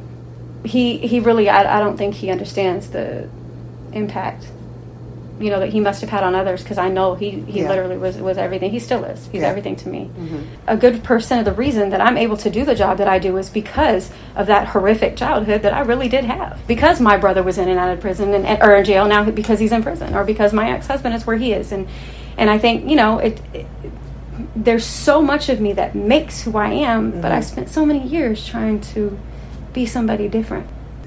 He 0.65 0.99
he 0.99 1.21
really 1.21 1.49
I, 1.49 1.79
I 1.79 1.81
don't 1.81 1.97
think 1.97 2.15
he 2.15 2.31
understands 2.31 2.91
the 2.91 3.29
impact 3.93 4.47
you 5.43 5.51
know 5.51 5.59
that 5.59 5.71
he 5.71 5.81
must 5.81 6.01
have 6.01 6.11
had 6.11 6.23
on 6.23 6.35
others 6.35 6.63
because 6.63 6.79
I 6.79 6.89
know 6.89 7.15
he 7.15 7.31
he 7.31 7.61
yeah. 7.61 7.69
literally 7.69 7.97
was 7.97 8.17
was 8.17 8.39
everything. 8.39 8.71
He 8.71 8.79
still 8.79 9.05
is. 9.05 9.27
He's 9.29 9.43
yeah. 9.43 9.49
everything 9.49 9.77
to 9.77 9.89
me. 9.89 10.11
Mm-hmm. 10.17 10.43
A 10.69 10.77
good 10.77 11.03
percent 11.03 11.41
of 11.41 11.45
the 11.53 11.59
reason 11.59 11.91
that 11.91 12.01
I'm 12.01 12.17
able 12.17 12.37
to 12.39 12.51
do 12.51 12.65
the 12.65 12.75
job 12.75 12.99
that 12.99 13.09
I 13.09 13.19
do 13.19 13.37
is 13.37 13.51
because 13.51 14.11
of 14.37 14.47
that 14.47 14.69
horrific 14.69 15.17
childhood 15.17 15.63
that 15.63 15.73
I 15.73 15.81
really 15.81 16.09
did 16.09 16.25
have. 16.25 16.61
Because 16.69 17.01
my 17.01 17.17
brother 17.17 17.43
was 17.43 17.59
in 17.59 17.69
and 17.69 17.79
out 17.79 17.93
of 17.93 18.01
prison 18.01 18.33
and 18.33 18.63
or 18.63 18.77
in 18.77 18.85
jail 18.85 19.09
now 19.09 19.29
because 19.29 19.59
he's 19.59 19.73
in 19.73 19.83
prison, 19.83 20.15
or 20.15 20.25
because 20.25 20.53
my 20.53 20.71
ex 20.71 20.87
husband 20.87 21.15
is 21.15 21.27
where 21.27 21.37
he 21.37 21.53
is, 21.53 21.73
and 21.73 21.89
and 22.37 22.49
I 22.49 22.59
think 22.59 22.89
you 22.89 22.97
know 22.97 23.19
it, 23.19 23.41
it 23.53 23.67
there's 24.55 24.85
so 24.85 25.23
much 25.23 25.49
of 25.49 25.61
me 25.61 25.73
that 25.75 25.95
makes 25.95 26.43
who 26.43 26.57
I 26.57 26.71
am, 26.71 27.13
mm-hmm. 27.13 27.21
but 27.21 27.33
I 27.33 27.37
mm-hmm. 27.37 27.45
spent 27.45 27.69
so 27.69 27.87
many 27.87 28.07
years 28.07 28.47
trying 28.47 28.81
to 28.93 29.19
be 29.73 29.87
somebody 29.87 30.29
different. 30.29 30.67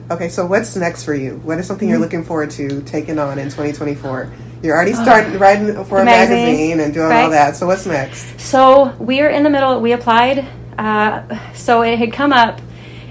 Okay, 0.09 0.29
so 0.29 0.45
what's 0.45 0.75
next 0.75 1.03
for 1.03 1.13
you? 1.13 1.37
What 1.37 1.59
is 1.59 1.67
something 1.67 1.87
mm-hmm. 1.87 1.93
you're 1.93 1.99
looking 1.99 2.23
forward 2.23 2.51
to 2.51 2.81
taking 2.83 3.19
on 3.19 3.39
in 3.39 3.45
2024? 3.45 4.31
You're 4.61 4.75
already 4.75 4.93
starting 4.93 5.35
uh, 5.35 5.39
writing 5.39 5.85
for 5.85 6.01
a 6.01 6.05
magazine, 6.05 6.45
magazine 6.45 6.79
and 6.79 6.93
doing 6.93 7.09
right? 7.09 7.23
all 7.23 7.29
that. 7.31 7.55
So 7.55 7.67
what's 7.67 7.85
next? 7.85 8.39
So 8.39 8.95
we 8.99 9.21
are 9.21 9.29
in 9.29 9.43
the 9.43 9.49
middle. 9.49 9.79
We 9.81 9.91
applied. 9.91 10.47
Uh, 10.77 11.53
so 11.53 11.83
it 11.83 11.99
had 11.99 12.11
come 12.13 12.33
up, 12.33 12.59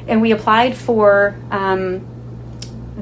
and 0.08 0.20
we 0.20 0.32
applied 0.32 0.76
for 0.76 1.36
um, 1.50 2.06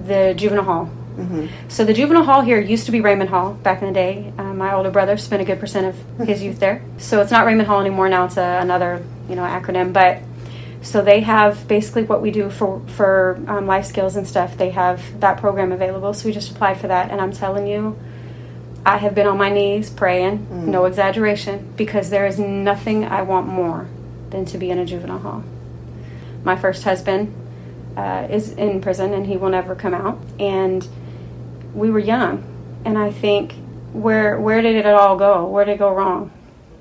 the 0.06 0.34
juvenile 0.36 0.64
hall 0.64 0.90
Mm-hmm. 1.16 1.68
So 1.68 1.84
the 1.84 1.92
juvenile 1.92 2.24
hall 2.24 2.40
here 2.40 2.60
used 2.60 2.86
to 2.86 2.92
be 2.92 3.00
Raymond 3.00 3.30
Hall 3.30 3.54
back 3.54 3.82
in 3.82 3.88
the 3.88 3.94
day. 3.94 4.32
Uh, 4.38 4.54
my 4.54 4.74
older 4.74 4.90
brother 4.90 5.16
spent 5.16 5.42
a 5.42 5.44
good 5.44 5.60
percent 5.60 5.86
of 5.86 6.26
his 6.26 6.42
youth 6.42 6.58
there. 6.58 6.82
So 6.98 7.20
it's 7.20 7.30
not 7.30 7.46
Raymond 7.46 7.68
Hall 7.68 7.80
anymore. 7.80 8.08
Now 8.08 8.24
it's 8.24 8.36
a, 8.36 8.58
another 8.60 9.04
you 9.28 9.36
know 9.36 9.42
acronym. 9.42 9.92
But 9.92 10.22
so 10.82 11.02
they 11.02 11.20
have 11.20 11.68
basically 11.68 12.04
what 12.04 12.22
we 12.22 12.30
do 12.30 12.50
for 12.50 12.80
for 12.88 13.42
um, 13.46 13.66
life 13.66 13.84
skills 13.86 14.16
and 14.16 14.26
stuff. 14.26 14.56
They 14.56 14.70
have 14.70 15.20
that 15.20 15.38
program 15.38 15.72
available. 15.72 16.14
So 16.14 16.26
we 16.26 16.32
just 16.32 16.50
applied 16.50 16.80
for 16.80 16.88
that, 16.88 17.10
and 17.10 17.20
I'm 17.20 17.32
telling 17.32 17.66
you. 17.66 17.98
I 18.84 18.96
have 18.96 19.14
been 19.14 19.28
on 19.28 19.38
my 19.38 19.48
knees 19.48 19.90
praying, 19.90 20.38
mm-hmm. 20.38 20.72
no 20.72 20.86
exaggeration, 20.86 21.72
because 21.76 22.10
there 22.10 22.26
is 22.26 22.40
nothing 22.40 23.04
I 23.04 23.22
want 23.22 23.46
more 23.46 23.86
than 24.30 24.44
to 24.46 24.58
be 24.58 24.70
in 24.70 24.78
a 24.80 24.84
juvenile 24.84 25.20
hall. 25.20 25.44
My 26.42 26.56
first 26.56 26.82
husband 26.82 27.32
uh, 27.96 28.26
is 28.30 28.50
in 28.50 28.80
prison 28.80 29.14
and 29.14 29.26
he 29.26 29.36
will 29.36 29.50
never 29.50 29.74
come 29.74 29.94
out. 29.94 30.18
And 30.38 30.86
we 31.74 31.90
were 31.90 31.98
young, 31.98 32.44
and 32.84 32.98
I 32.98 33.10
think 33.10 33.54
where 33.92 34.40
where 34.40 34.62
did 34.62 34.76
it 34.76 34.86
all 34.86 35.16
go? 35.16 35.46
Where 35.46 35.64
did 35.64 35.72
it 35.72 35.78
go 35.78 35.92
wrong? 35.94 36.30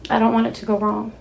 I 0.09 0.19
don't 0.19 0.33
want 0.33 0.47
it 0.47 0.55
to 0.55 0.65
go 0.65 0.77
wrong. 0.77 1.13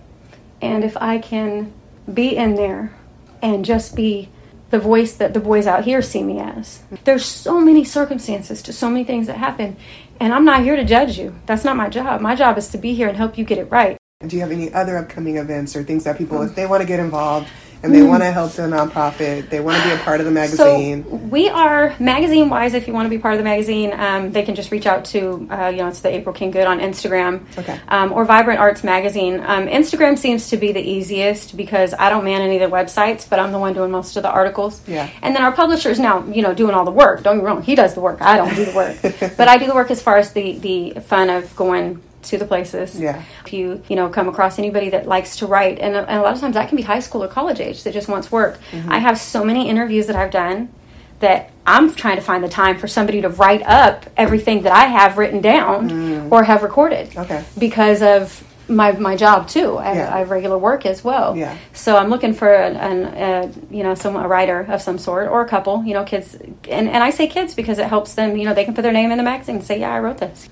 And 0.61 0.83
if 0.83 0.97
I 0.97 1.17
can 1.17 1.73
be 2.11 2.35
in 2.35 2.55
there 2.55 2.93
and 3.41 3.65
just 3.65 3.95
be 3.95 4.29
the 4.69 4.79
voice 4.79 5.13
that 5.13 5.33
the 5.33 5.39
boys 5.39 5.67
out 5.67 5.83
here 5.83 6.01
see 6.01 6.23
me 6.23 6.39
as. 6.39 6.81
There's 7.03 7.25
so 7.25 7.59
many 7.59 7.83
circumstances 7.83 8.61
to 8.63 8.73
so 8.73 8.89
many 8.89 9.03
things 9.03 9.27
that 9.27 9.37
happen, 9.37 9.75
and 10.19 10.33
I'm 10.33 10.45
not 10.45 10.63
here 10.63 10.75
to 10.75 10.85
judge 10.85 11.17
you. 11.17 11.35
That's 11.45 11.65
not 11.65 11.75
my 11.75 11.89
job. 11.89 12.21
My 12.21 12.35
job 12.35 12.57
is 12.57 12.69
to 12.69 12.77
be 12.77 12.93
here 12.93 13.07
and 13.07 13.17
help 13.17 13.37
you 13.37 13.43
get 13.43 13.57
it 13.57 13.69
right. 13.69 13.97
Do 14.25 14.35
you 14.35 14.41
have 14.41 14.51
any 14.51 14.73
other 14.73 14.97
upcoming 14.97 15.37
events 15.37 15.75
or 15.75 15.83
things 15.83 16.03
that 16.03 16.17
people, 16.17 16.41
if 16.41 16.55
they 16.55 16.65
want 16.65 16.81
to 16.81 16.87
get 16.87 16.99
involved 16.99 17.47
and 17.83 17.93
they 17.93 18.03
want 18.03 18.21
to 18.21 18.31
help 18.31 18.51
the 18.51 18.63
nonprofit. 18.63 19.49
They 19.49 19.59
want 19.59 19.81
to 19.81 19.89
be 19.89 19.95
a 19.95 19.97
part 20.03 20.19
of 20.19 20.25
the 20.25 20.31
magazine. 20.31 21.03
So 21.03 21.15
we 21.15 21.49
are 21.49 21.95
magazine 21.99 22.49
wise. 22.49 22.73
If 22.73 22.87
you 22.87 22.93
want 22.93 23.05
to 23.05 23.09
be 23.09 23.17
part 23.17 23.33
of 23.33 23.39
the 23.39 23.43
magazine, 23.43 23.91
um, 23.93 24.31
they 24.31 24.43
can 24.43 24.55
just 24.55 24.71
reach 24.71 24.85
out 24.85 25.05
to 25.05 25.47
uh, 25.49 25.67
you 25.69 25.77
know 25.77 25.87
it's 25.87 26.01
the 26.01 26.09
April 26.09 26.33
King 26.33 26.51
Goode 26.51 26.67
on 26.67 26.79
Instagram, 26.79 27.45
Okay. 27.57 27.79
um, 27.87 28.13
or 28.13 28.25
Vibrant 28.25 28.59
Arts 28.59 28.83
Magazine. 28.83 29.39
Um, 29.39 29.67
Instagram 29.67 30.17
seems 30.17 30.49
to 30.49 30.57
be 30.57 30.71
the 30.71 30.81
easiest 30.81 31.57
because 31.57 31.93
I 31.97 32.09
don't 32.09 32.23
man 32.23 32.41
any 32.41 32.61
of 32.61 32.69
the 32.69 32.75
websites, 32.75 33.27
but 33.27 33.39
I'm 33.39 33.51
the 33.51 33.59
one 33.59 33.73
doing 33.73 33.91
most 33.91 34.15
of 34.15 34.23
the 34.23 34.29
articles. 34.29 34.81
Yeah. 34.87 35.09
And 35.21 35.35
then 35.35 35.43
our 35.43 35.51
publisher 35.51 35.89
is 35.89 35.99
now 35.99 36.23
you 36.27 36.41
know 36.41 36.53
doing 36.53 36.75
all 36.75 36.85
the 36.85 36.91
work. 36.91 37.23
Don't 37.23 37.37
get 37.37 37.43
me 37.43 37.47
wrong, 37.47 37.63
he 37.63 37.75
does 37.75 37.93
the 37.95 38.01
work. 38.01 38.21
I 38.21 38.37
don't 38.37 38.55
do 38.55 38.65
the 38.65 38.75
work, 38.75 38.97
but 39.37 39.47
I 39.47 39.57
do 39.57 39.65
the 39.65 39.75
work 39.75 39.89
as 39.89 40.01
far 40.01 40.17
as 40.17 40.33
the 40.33 40.59
the 40.59 40.99
fun 41.01 41.29
of 41.29 41.55
going 41.55 42.01
to 42.23 42.37
the 42.37 42.45
places. 42.45 42.99
Yeah. 42.99 43.23
If 43.45 43.53
you 43.53 43.83
you 43.89 43.95
know 43.95 44.09
come 44.09 44.27
across 44.27 44.59
anybody 44.59 44.89
that 44.89 45.07
likes 45.07 45.37
to 45.37 45.47
write, 45.47 45.79
and, 45.79 45.95
and 45.95 46.09
a 46.09 46.21
lot 46.21 46.33
of 46.33 46.39
times 46.39 46.55
that 46.55 46.69
can 46.69 46.75
be 46.75 46.83
high 46.83 46.99
school 46.99 47.23
or 47.23 47.27
college 47.27 47.59
age 47.59 47.83
that 47.83 47.93
just 47.93 48.07
wants 48.07 48.31
work. 48.31 48.59
Mm-hmm. 48.71 48.91
I 48.91 48.99
have 48.99 49.19
so 49.19 49.43
many 49.43 49.69
interviews 49.69 50.07
that 50.07 50.15
I've 50.15 50.31
done 50.31 50.69
that 51.19 51.51
I'm 51.65 51.93
trying 51.93 52.15
to 52.15 52.21
find 52.21 52.43
the 52.43 52.49
time 52.49 52.79
for 52.79 52.87
somebody 52.87 53.21
to 53.21 53.29
write 53.29 53.61
up 53.63 54.07
everything 54.17 54.63
that 54.63 54.73
I 54.73 54.85
have 54.85 55.17
written 55.17 55.39
down 55.39 56.31
or 56.31 56.43
have 56.43 56.63
recorded. 56.63 57.11
Mm. 57.11 57.23
Okay. 57.23 57.43
Because 57.57 58.01
of 58.01 58.43
my 58.67 58.91
my 58.93 59.15
job 59.15 59.47
too. 59.47 59.77
I, 59.77 59.93
Yeah. 59.93 60.15
I 60.15 60.19
have 60.19 60.31
regular 60.31 60.57
work 60.57 60.85
as 60.85 61.03
well. 61.03 61.37
Yeah. 61.37 61.55
So 61.73 61.97
I'm 61.97 62.09
looking 62.09 62.33
for 62.33 62.51
an, 62.51 62.75
an 62.75 63.05
uh, 63.05 63.51
you 63.69 63.83
know 63.83 63.95
some 63.95 64.15
a 64.15 64.27
writer 64.27 64.61
of 64.61 64.81
some 64.81 64.97
sort 64.97 65.27
or 65.27 65.41
a 65.41 65.47
couple. 65.47 65.83
You 65.83 65.93
know, 65.93 66.03
kids, 66.03 66.35
and 66.35 66.89
and 66.89 67.03
I 67.03 67.11
say 67.11 67.27
kids 67.27 67.53
because 67.53 67.79
it 67.79 67.87
helps 67.87 68.15
them. 68.15 68.37
You 68.37 68.45
know, 68.45 68.53
they 68.53 68.65
can 68.65 68.73
put 68.73 68.81
their 68.81 68.93
name 68.93 69.11
in 69.11 69.17
the 69.17 69.23
magazine 69.23 69.57
and 69.57 69.63
say, 69.63 69.79
yeah, 69.79 69.93
I 69.93 69.99
wrote 69.99 70.17
this. 70.17 70.49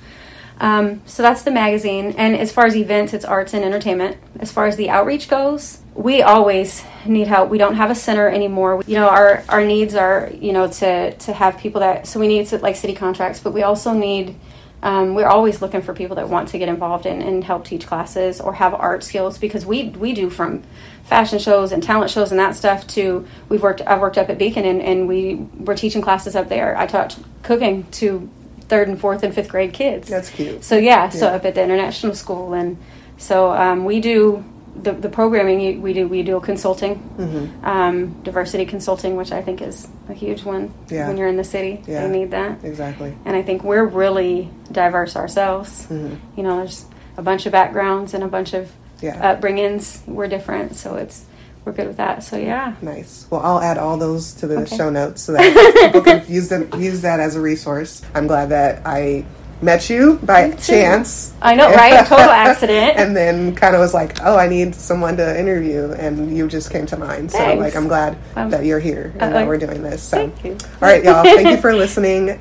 Um, 0.60 1.02
so 1.06 1.24
that's 1.24 1.44
the 1.44 1.52
magazine. 1.52 2.14
And 2.18 2.36
as 2.36 2.52
far 2.52 2.66
as 2.66 2.76
events, 2.76 3.14
it's 3.14 3.26
arts 3.26 3.54
and 3.54 3.64
entertainment. 3.64 4.18
As 4.40 4.52
far 4.52 4.68
as 4.68 4.76
the 4.76 4.90
outreach 4.90 5.30
goes, 5.30 5.80
we 5.96 6.22
always 6.22 6.84
need 7.06 7.28
help. 7.28 7.50
We 7.50 7.58
don't 7.58 7.76
have 7.76 7.92
a 7.92 7.96
center 7.96 8.28
anymore. 8.28 8.84
You 8.86 8.96
know, 8.96 9.08
our, 9.08 9.44
our 9.48 9.66
needs 9.66 9.96
are, 9.96 10.30
you 10.34 10.52
know, 10.52 10.68
to, 10.68 11.14
to 11.14 11.34
have 11.34 11.58
people 11.58 11.80
that, 11.82 12.08
so 12.08 12.20
we 12.20 12.28
need 12.28 12.48
to, 12.48 12.58
like 12.58 12.76
city 12.76 12.94
contracts, 12.94 13.40
but 13.40 13.54
we 13.54 13.64
also 13.64 13.94
need, 13.94 14.36
um, 14.82 15.14
we're 15.16 15.28
always 15.28 15.62
looking 15.62 15.82
for 15.82 15.94
people 15.94 16.16
that 16.18 16.30
want 16.30 16.50
to 16.50 16.58
get 16.58 16.70
involved 16.70 17.06
in 17.06 17.22
and 17.22 17.44
help 17.44 17.66
teach 17.66 17.86
classes 17.86 18.40
or 18.40 18.54
have 18.54 18.74
art 18.74 19.04
skills 19.04 19.38
because 19.38 19.66
we, 19.66 19.90
we 19.90 20.14
do 20.14 20.30
from 20.30 20.64
fashion 21.04 21.40
shows 21.40 21.72
and 21.72 21.82
talent 21.82 22.12
shows 22.12 22.32
and 22.32 22.40
that 22.40 22.56
stuff 22.56 22.86
to, 22.88 23.26
we've 23.50 23.64
worked, 23.64 23.82
I've 23.82 24.00
worked 24.00 24.18
up 24.18 24.30
at 24.30 24.38
Beacon 24.38 24.64
and, 24.66 24.82
and 24.82 25.08
we 25.08 25.36
were 25.58 25.76
teaching 25.76 26.02
classes 26.02 26.36
up 26.36 26.50
there. 26.50 26.78
I 26.78 26.86
taught 26.86 27.18
cooking 27.44 27.90
to 27.92 28.30
third 28.70 28.88
and 28.88 29.00
fourth 29.00 29.24
and 29.24 29.34
fifth 29.34 29.50
grade 29.50 29.74
kids. 29.74 30.08
That's 30.08 30.30
cute. 30.30 30.64
So 30.64 30.78
yeah, 30.78 31.10
so 31.10 31.26
Yeah. 31.28 31.36
up 31.36 31.46
at 31.46 31.56
the 31.56 31.64
international 31.64 32.16
school, 32.16 32.54
and 32.54 32.78
so 33.18 33.52
um, 33.52 33.84
we 33.86 34.00
do 34.00 34.44
the, 34.82 34.94
the 34.94 35.10
programming. 35.10 35.82
We 35.82 35.92
do 35.94 36.08
we 36.08 36.24
do 36.24 36.40
consulting, 36.40 36.96
Mm-hmm. 37.18 37.66
um, 37.66 38.22
diversity 38.24 38.66
consulting, 38.66 39.16
which 39.18 39.32
I 39.32 39.42
think 39.42 39.62
is 39.62 39.88
a 40.08 40.14
huge 40.14 40.44
one 40.46 40.74
Yeah. 40.90 41.08
when 41.08 41.18
you're 41.18 41.28
in 41.28 41.36
the 41.38 41.44
city. 41.44 41.84
Yeah. 41.88 42.08
They 42.08 42.20
need 42.20 42.32
that, 42.32 42.64
Exactly. 42.64 43.18
and 43.26 43.36
I 43.36 43.42
think 43.42 43.64
we're 43.64 43.84
really 43.86 44.50
diverse 44.72 45.16
ourselves. 45.18 45.88
Mm-hmm. 45.88 46.16
You 46.38 46.44
know, 46.44 46.58
there's 46.58 46.86
a 47.18 47.22
bunch 47.22 47.46
of 47.48 47.52
backgrounds 47.52 48.14
and 48.14 48.24
a 48.24 48.28
bunch 48.28 48.54
of 48.54 48.72
Yeah. 49.02 49.36
upbringings. 49.36 50.08
We're 50.08 50.28
different, 50.28 50.76
so 50.76 50.96
it's 50.96 51.26
we're 51.70 51.76
good 51.76 51.88
with 51.88 51.98
that. 51.98 52.24
So 52.24 52.38
yeah. 52.38 52.76
Nice. 52.82 53.28
Well, 53.30 53.42
I'll 53.42 53.60
add 53.62 53.78
all 53.78 53.98
those 53.98 54.34
to 54.36 54.48
the 54.48 54.60
Okay. 54.62 54.76
show 54.78 54.90
notes 54.90 55.22
so 55.22 55.34
that 55.34 55.76
people 55.92 56.02
can 56.02 56.26
use 56.28 56.50
them 56.50 56.70
use 56.82 57.02
that 57.02 57.20
as 57.20 57.36
a 57.36 57.42
resource. 57.42 58.02
I'm 58.16 58.28
glad 58.28 58.50
that 58.50 58.82
I 58.86 59.26
met 59.62 59.90
you 59.90 60.18
by 60.24 60.52
chance. 60.52 61.34
I 61.42 61.54
know, 61.54 61.70
right? 61.72 62.06
Total 62.08 62.30
accident. 62.30 62.98
and 62.98 63.16
then 63.16 63.54
kind 63.56 63.76
of 63.76 63.82
was 63.82 63.94
like, 63.94 64.18
oh, 64.24 64.38
I 64.38 64.48
need 64.48 64.74
someone 64.74 65.18
to 65.18 65.40
interview, 65.40 65.92
and 65.92 66.36
you 66.36 66.48
just 66.48 66.72
came 66.72 66.86
to 66.88 66.98
mind. 66.98 67.30
So, 67.32 67.40
Thanks. 67.40 67.62
like, 67.62 67.76
I'm 67.76 67.88
glad 67.90 68.18
Um, 68.38 68.50
that 68.52 68.64
you're 68.66 68.80
here 68.80 69.12
and 69.20 69.22
uh, 69.34 69.40
that 69.40 69.48
we're 69.48 69.58
doing 69.58 69.84
this. 69.84 70.02
So, 70.02 70.18
Thank 70.30 70.46
you. 70.46 70.52
all 70.82 70.88
right, 70.90 71.04
y'all. 71.04 71.24
Thank 71.24 71.50
you 71.50 71.58
for 71.58 71.74
listening. 71.86 72.40